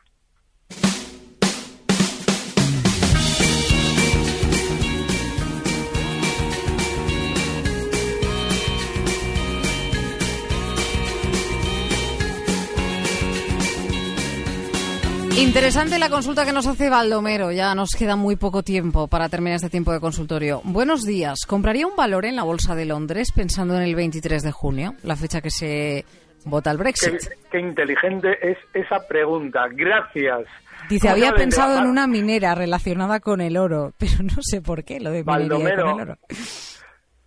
Interesante 15.38 16.00
la 16.00 16.10
consulta 16.10 16.46
que 16.46 16.52
nos 16.52 16.66
hace 16.66 16.90
Baldomero. 16.90 17.52
Ya 17.52 17.76
nos 17.76 17.92
queda 17.92 18.16
muy 18.16 18.38
poco 18.38 18.64
tiempo 18.64 19.08
para 19.08 19.30
terminar 19.30 19.58
este 19.58 19.70
tiempo 19.70 19.94
de 19.94 20.00
consultorio. 20.00 20.62
Buenos 20.64 21.04
días. 21.04 21.46
¿Compraría 21.48 21.86
un 21.86 21.96
valor 21.96 22.26
en 22.26 22.36
la 22.36 22.42
Bolsa 22.42 22.74
de 22.74 22.86
Londres 22.86 23.32
pensando 23.36 23.76
en 23.76 23.84
el 23.84 23.96
23 23.96 24.42
de 24.42 24.52
junio, 24.52 24.96
la 25.04 25.16
fecha 25.16 25.40
que 25.40 25.52
se 25.52 26.06
vota 26.46 26.72
el 26.72 26.78
Brexit? 26.78 27.20
Qué, 27.20 27.36
qué 27.52 27.60
inteligente 27.60 28.36
es 28.42 28.58
esa 28.74 29.08
pregunta. 29.08 29.68
Gracias. 29.70 30.48
Dice, 30.90 31.08
¿Cómo 31.08 31.14
había 31.14 31.34
pensado 31.34 31.78
en 31.78 31.86
una 31.86 32.08
minera 32.08 32.56
relacionada 32.56 33.20
con 33.20 33.40
el 33.40 33.58
oro, 33.58 33.94
pero 34.00 34.24
no 34.24 34.42
sé 34.42 34.62
por 34.62 34.84
qué 34.84 35.00
lo 35.00 35.12
de 35.12 35.24
minería 35.24 35.50
Baldomero. 35.50 35.84
con 35.84 36.00
el 36.00 36.10
oro. 36.10 36.18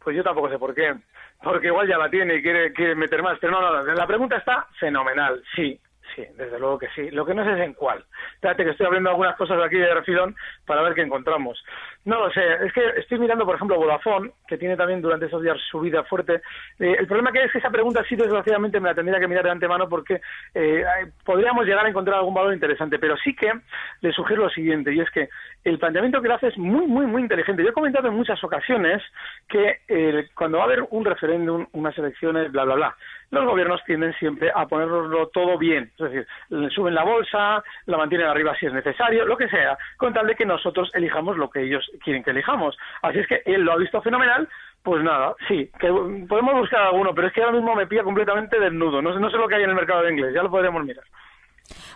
Pues 0.02 0.16
yo 0.16 0.24
tampoco 0.24 0.48
sé 0.50 0.58
por 0.58 0.74
qué. 0.74 0.94
Porque 1.42 1.68
igual 1.68 1.88
ya 1.88 1.96
la 1.96 2.10
tiene 2.10 2.36
y 2.38 2.42
quiere, 2.42 2.72
quiere 2.72 2.96
meter 2.96 3.22
más. 3.22 3.38
Pero 3.40 3.52
no, 3.52 3.60
no, 3.60 3.84
no. 3.84 3.94
La 3.94 4.06
pregunta 4.06 4.36
está 4.36 4.66
fenomenal. 4.80 5.40
Sí, 5.54 5.78
sí, 6.14 6.24
desde 6.36 6.58
luego 6.58 6.78
que 6.78 6.88
sí. 6.94 7.10
Lo 7.10 7.24
que 7.24 7.34
no 7.34 7.44
sé 7.44 7.52
es 7.52 7.66
en 7.66 7.74
cuál. 7.74 8.04
Espérate 8.34 8.64
que 8.64 8.70
estoy 8.70 8.86
abriendo 8.86 9.10
algunas 9.10 9.36
cosas 9.36 9.60
aquí 9.62 9.76
de 9.76 9.94
refilón 9.94 10.34
para 10.66 10.82
ver 10.82 10.94
qué 10.94 11.02
encontramos. 11.02 11.62
No 12.04 12.20
lo 12.20 12.30
sé. 12.30 12.42
Es 12.64 12.72
que 12.72 12.86
estoy 12.96 13.18
mirando, 13.18 13.44
por 13.44 13.56
ejemplo, 13.56 13.76
Vodafone, 13.76 14.30
que 14.48 14.58
tiene 14.58 14.76
también 14.76 15.02
durante 15.02 15.26
estos 15.26 15.42
días 15.42 15.58
subida 15.70 16.04
fuerte. 16.04 16.42
Eh, 16.78 16.96
el 16.98 17.06
problema 17.06 17.32
que 17.32 17.44
es 17.44 17.52
que 17.52 17.58
esa 17.58 17.70
pregunta 17.70 18.04
sí, 18.08 18.16
desgraciadamente, 18.16 18.80
me 18.80 18.88
la 18.88 18.94
tendría 18.94 19.20
que 19.20 19.28
mirar 19.28 19.44
de 19.44 19.50
antemano 19.50 19.88
porque 19.88 20.20
eh, 20.54 20.84
podríamos 21.24 21.66
llegar 21.66 21.84
a 21.84 21.88
encontrar 21.88 22.18
algún 22.18 22.34
valor 22.34 22.52
interesante. 22.52 22.98
Pero 22.98 23.16
sí 23.16 23.34
que 23.34 23.52
le 24.00 24.12
sugiero 24.12 24.44
lo 24.44 24.50
siguiente, 24.50 24.92
y 24.92 25.00
es 25.00 25.10
que 25.10 25.28
el 25.64 25.78
planteamiento 25.78 26.22
que 26.22 26.28
le 26.28 26.34
hace 26.34 26.48
es 26.48 26.58
muy, 26.58 26.86
muy, 26.86 27.06
muy 27.06 27.22
inteligente. 27.22 27.62
Yo 27.62 27.70
he 27.70 27.74
comentado 27.74 28.08
en 28.08 28.14
muchas 28.14 28.42
ocasiones 28.42 29.02
que 29.48 29.80
eh, 29.88 30.28
cuando 30.34 30.58
va 30.58 30.64
a 30.64 30.66
haber 30.66 30.86
un 30.90 31.04
referéndum, 31.04 31.66
unas 31.72 31.96
elecciones, 31.98 32.50
bla, 32.50 32.64
bla, 32.64 32.74
bla, 32.74 32.96
los 33.30 33.44
gobiernos 33.44 33.80
tienden 33.84 34.12
siempre 34.14 34.50
a 34.54 34.66
ponerlo 34.66 35.28
todo 35.28 35.56
bien. 35.58 35.90
Es 35.98 36.10
decir, 36.10 36.26
suben 36.74 36.94
la 36.94 37.04
bolsa, 37.04 37.62
la 37.86 37.96
mantienen 37.96 38.26
arriba 38.26 38.54
si 38.58 38.66
es 38.66 38.72
necesario, 38.72 39.24
lo 39.24 39.36
que 39.36 39.48
sea, 39.48 39.78
con 39.96 40.12
tal 40.12 40.26
de 40.26 40.34
que 40.34 40.46
nosotros 40.46 40.90
elijamos 40.94 41.36
lo 41.36 41.48
que 41.48 41.62
ellos 41.62 41.88
quieren 42.02 42.22
que 42.22 42.30
elijamos. 42.30 42.76
Así 43.02 43.20
es 43.20 43.26
que 43.26 43.42
él 43.44 43.62
lo 43.62 43.72
ha 43.72 43.76
visto 43.76 44.02
fenomenal. 44.02 44.48
Pues 44.82 45.04
nada, 45.04 45.34
sí, 45.46 45.70
que 45.78 45.88
podemos 46.26 46.54
buscar 46.54 46.80
alguno, 46.80 47.14
pero 47.14 47.26
es 47.28 47.34
que 47.34 47.42
ahora 47.42 47.52
mismo 47.52 47.74
me 47.74 47.86
pilla 47.86 48.02
completamente 48.02 48.58
desnudo. 48.58 49.02
No 49.02 49.12
sé, 49.12 49.20
no 49.20 49.30
sé 49.30 49.36
lo 49.36 49.46
que 49.46 49.56
hay 49.56 49.64
en 49.64 49.70
el 49.70 49.76
mercado 49.76 50.02
de 50.02 50.12
inglés, 50.12 50.32
ya 50.34 50.42
lo 50.42 50.50
podríamos 50.50 50.82
mirar. 50.84 51.04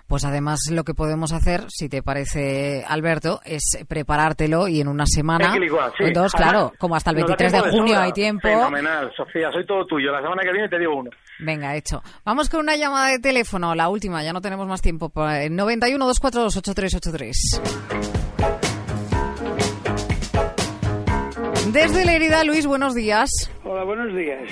Pues 0.06 0.24
además 0.24 0.60
lo 0.70 0.84
que 0.84 0.94
podemos 0.94 1.32
hacer, 1.32 1.62
si 1.68 1.88
te 1.88 2.02
parece, 2.02 2.84
Alberto, 2.86 3.40
es 3.44 3.84
preparártelo 3.88 4.68
y 4.68 4.80
en 4.80 4.88
una 4.88 5.06
semana... 5.06 5.56
Licuar, 5.56 5.92
sí. 5.96 6.04
Entonces, 6.04 6.38
claro, 6.38 6.72
como 6.78 6.94
hasta 6.94 7.10
el 7.10 7.16
nos 7.16 7.30
da 7.30 7.36
23 7.36 7.64
de 7.64 7.70
junio 7.70 7.98
hay 7.98 8.12
tiempo... 8.12 8.48
Fenomenal, 8.48 9.10
Sofía, 9.16 9.50
soy 9.50 9.64
todo 9.64 9.86
tuyo. 9.86 10.12
La 10.12 10.20
semana 10.20 10.42
que 10.42 10.52
viene 10.52 10.68
te 10.68 10.78
digo 10.78 10.94
uno. 10.94 11.10
Venga, 11.38 11.74
hecho. 11.76 12.02
Vamos 12.24 12.48
con 12.48 12.60
una 12.60 12.76
llamada 12.76 13.08
de 13.08 13.18
teléfono, 13.18 13.74
la 13.74 13.88
última, 13.88 14.22
ya 14.22 14.32
no 14.32 14.40
tenemos 14.40 14.66
más 14.68 14.80
tiempo. 14.82 15.08
Pa- 15.08 15.48
91 15.48 16.06
242 16.06 16.56
8383. 16.56 17.60
Desde 21.72 22.04
la 22.04 22.14
herida, 22.14 22.44
Luis, 22.44 22.66
buenos 22.66 22.94
días. 22.94 23.28
Hola, 23.64 23.84
buenos 23.84 24.14
días. 24.14 24.42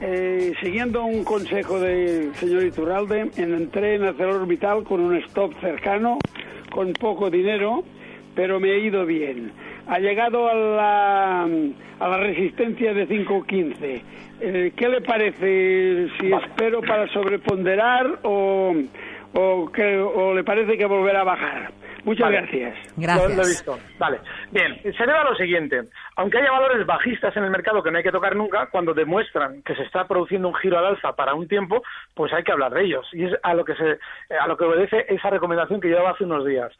Eh, 0.00 0.52
siguiendo 0.62 1.02
un 1.04 1.24
consejo 1.24 1.80
del 1.80 2.34
señor 2.36 2.64
Iturralde, 2.64 3.30
en- 3.36 3.54
entré 3.54 3.94
en 3.96 4.04
ArcelorMittal 4.04 4.84
con 4.84 5.00
un 5.00 5.16
stop 5.16 5.58
cercano, 5.60 6.18
con 6.70 6.92
poco 6.92 7.30
dinero, 7.30 7.82
pero 8.34 8.60
me 8.60 8.72
ha 8.72 8.78
ido 8.78 9.06
bien. 9.06 9.52
Ha 9.88 9.98
llegado 9.98 10.48
a 10.48 10.54
la, 10.54 11.42
a 11.44 12.08
la 12.08 12.16
resistencia 12.18 12.92
de 12.92 13.08
5.15. 13.08 14.02
Eh, 14.40 14.72
¿Qué 14.76 14.88
le 14.88 15.00
parece? 15.00 16.08
Si 16.20 16.32
espero 16.32 16.80
para 16.82 17.08
sobreponderar 17.08 18.20
o, 18.22 18.74
o, 19.34 19.72
que, 19.72 19.98
o 19.98 20.34
le 20.34 20.44
parece 20.44 20.76
que 20.76 20.84
volverá 20.84 21.22
a 21.22 21.24
bajar. 21.24 21.72
Muchas 22.04 22.26
Vale. 22.26 22.36
gracias. 22.38 22.74
Gracias. 22.96 23.30
Lo, 23.30 23.36
lo 23.36 23.42
he 23.42 23.46
visto. 23.46 23.78
Vale. 23.98 24.18
Bien, 24.52 24.80
se 24.82 25.06
debe 25.06 25.18
a 25.18 25.24
lo 25.24 25.34
siguiente. 25.34 25.82
Aunque 26.16 26.38
haya 26.38 26.50
valores 26.50 26.86
bajistas 26.86 27.36
en 27.36 27.44
el 27.44 27.50
mercado 27.50 27.82
que 27.82 27.90
no 27.90 27.98
hay 27.98 28.04
que 28.04 28.12
tocar 28.12 28.36
nunca, 28.36 28.68
cuando 28.70 28.94
demuestran 28.94 29.62
que 29.62 29.74
se 29.74 29.82
está 29.82 30.06
produciendo 30.06 30.48
un 30.48 30.54
giro 30.54 30.78
al 30.78 30.86
alza 30.86 31.12
para 31.16 31.34
un 31.34 31.48
tiempo, 31.48 31.82
pues 32.14 32.32
hay 32.32 32.44
que 32.44 32.52
hablar 32.52 32.72
de 32.72 32.84
ellos. 32.84 33.06
Y 33.12 33.24
es 33.24 33.32
a 33.42 33.54
lo 33.54 33.64
que 33.64 33.74
se, 33.74 33.98
a 34.34 34.46
lo 34.46 34.56
que 34.56 34.64
obedece 34.64 35.06
esa 35.08 35.30
recomendación 35.30 35.80
que 35.80 35.90
yo 35.90 35.96
daba 35.96 36.10
hace 36.10 36.24
unos 36.24 36.46
días. 36.46 36.72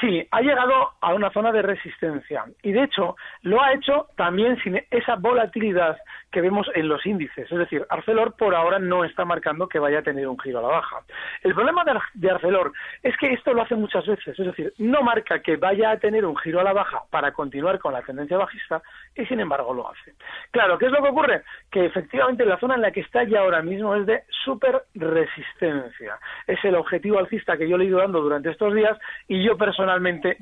Sí, 0.00 0.26
ha 0.30 0.40
llegado 0.42 0.92
a 1.00 1.14
una 1.14 1.30
zona 1.30 1.52
de 1.52 1.62
resistencia. 1.62 2.44
Y 2.62 2.72
de 2.72 2.82
hecho, 2.82 3.16
lo 3.42 3.62
ha 3.62 3.72
hecho 3.72 4.08
también 4.16 4.58
sin 4.62 4.76
esa 4.90 5.16
volatilidad 5.16 5.96
que 6.30 6.42
vemos 6.42 6.68
en 6.74 6.88
los 6.88 7.06
índices. 7.06 7.50
Es 7.50 7.58
decir, 7.58 7.86
Arcelor 7.88 8.36
por 8.36 8.54
ahora 8.54 8.78
no 8.78 9.04
está 9.04 9.24
marcando 9.24 9.68
que 9.68 9.78
vaya 9.78 10.00
a 10.00 10.02
tener 10.02 10.28
un 10.28 10.38
giro 10.38 10.58
a 10.58 10.62
la 10.62 10.68
baja. 10.68 10.96
El 11.42 11.54
problema 11.54 11.82
de, 11.84 11.92
Ar- 11.92 12.02
de 12.12 12.30
Arcelor 12.30 12.72
es 13.02 13.16
que 13.16 13.32
esto 13.32 13.54
lo 13.54 13.62
hace 13.62 13.74
muchas 13.74 14.04
veces. 14.06 14.38
Es 14.38 14.44
decir, 14.46 14.74
no 14.76 15.00
marca 15.02 15.40
que 15.40 15.56
vaya 15.56 15.92
a 15.92 15.98
tener 15.98 16.26
un 16.26 16.36
giro 16.36 16.60
a 16.60 16.64
la 16.64 16.74
baja 16.74 17.02
para 17.10 17.32
continuar 17.32 17.78
con 17.78 17.94
la 17.94 18.02
tendencia 18.02 18.36
bajista 18.36 18.82
y 19.14 19.24
sin 19.24 19.40
embargo 19.40 19.72
lo 19.72 19.88
hace. 19.90 20.12
Claro, 20.50 20.76
¿qué 20.76 20.86
es 20.86 20.92
lo 20.92 21.02
que 21.02 21.08
ocurre? 21.08 21.42
Que 21.70 21.86
efectivamente 21.86 22.44
la 22.44 22.58
zona 22.58 22.74
en 22.74 22.82
la 22.82 22.90
que 22.90 23.00
está 23.00 23.24
ya 23.24 23.40
ahora 23.40 23.62
mismo 23.62 23.94
es 23.94 24.04
de 24.04 24.24
super 24.44 24.82
resistencia. 24.94 26.18
Es 26.46 26.62
el 26.64 26.74
objetivo 26.74 27.18
alcista 27.18 27.56
que 27.56 27.66
yo 27.68 27.78
le 27.78 27.84
he 27.84 27.88
ido 27.88 27.98
dando 28.00 28.20
durante 28.20 28.50
estos 28.50 28.74
días 28.74 28.98
y 29.26 29.42
yo 29.42 29.56
personalmente 29.56 29.85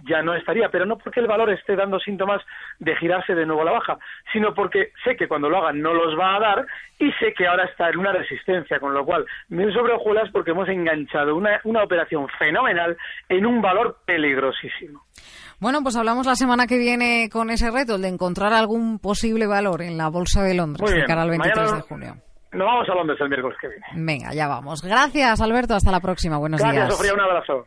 ya 0.09 0.23
no 0.23 0.35
estaría, 0.35 0.69
pero 0.69 0.87
no 0.87 0.99
porque 0.99 1.21
el 1.21 1.27
valor 1.27 1.51
esté 1.51 1.77
dando 1.77 1.99
síntomas 1.99 2.41
de 2.79 2.97
girarse 2.97 3.35
de 3.35 3.47
nuevo 3.47 3.63
a 3.63 3.65
la 3.67 3.73
baja, 3.73 3.99
sino 4.33 4.55
porque 4.55 4.93
sé 5.05 5.17
que 5.17 5.29
cuando 5.29 5.49
lo 5.49 5.59
hagan 5.59 5.81
no 5.81 5.93
los 5.95 6.19
va 6.19 6.37
a 6.37 6.41
dar 6.41 6.67
y 6.99 7.11
sé 7.13 7.33
que 7.37 7.47
ahora 7.47 7.65
está 7.65 7.91
en 7.91 7.99
una 7.99 8.13
resistencia, 8.13 8.79
con 8.79 8.95
lo 8.95 9.05
cual 9.05 9.25
me 9.49 9.73
sobre 9.73 9.95
hojuelas 9.95 10.31
porque 10.33 10.53
hemos 10.53 10.69
enganchado 10.69 11.37
una, 11.37 11.61
una 11.65 11.83
operación 11.83 12.29
fenomenal 12.39 12.97
en 13.29 13.47
un 13.47 13.61
valor 13.61 13.99
peligrosísimo. 14.07 15.03
Bueno, 15.61 15.81
pues 15.83 15.97
hablamos 15.97 16.27
la 16.27 16.35
semana 16.35 16.67
que 16.67 16.79
viene 16.79 17.29
con 17.33 17.51
ese 17.51 17.71
reto, 17.71 17.97
el 17.97 18.03
de 18.03 18.09
encontrar 18.09 18.53
algún 18.53 18.99
posible 18.99 19.47
valor 19.47 19.83
en 19.83 19.97
la 19.97 20.09
Bolsa 20.09 20.43
de 20.43 20.55
Londres 20.55 20.91
de 20.91 21.05
cara 21.05 21.23
al 21.23 21.31
23 21.31 21.57
Mañana 21.57 21.77
de 21.77 21.83
junio. 21.83 22.15
Nos 22.53 22.67
vamos 22.67 22.89
a 22.89 22.95
Londres 22.95 23.19
el 23.21 23.29
miércoles 23.29 23.59
que 23.61 23.69
viene. 23.69 23.85
Venga, 23.95 24.33
ya 24.33 24.47
vamos. 24.47 24.81
Gracias, 24.83 25.41
Alberto. 25.41 25.75
Hasta 25.75 25.91
la 25.91 26.01
próxima. 26.01 26.39
Buenos 26.39 26.61
Gracias, 26.61 26.87
días. 26.87 26.97
Sofía, 26.97 27.15
un 27.15 27.21
abrazo. 27.21 27.67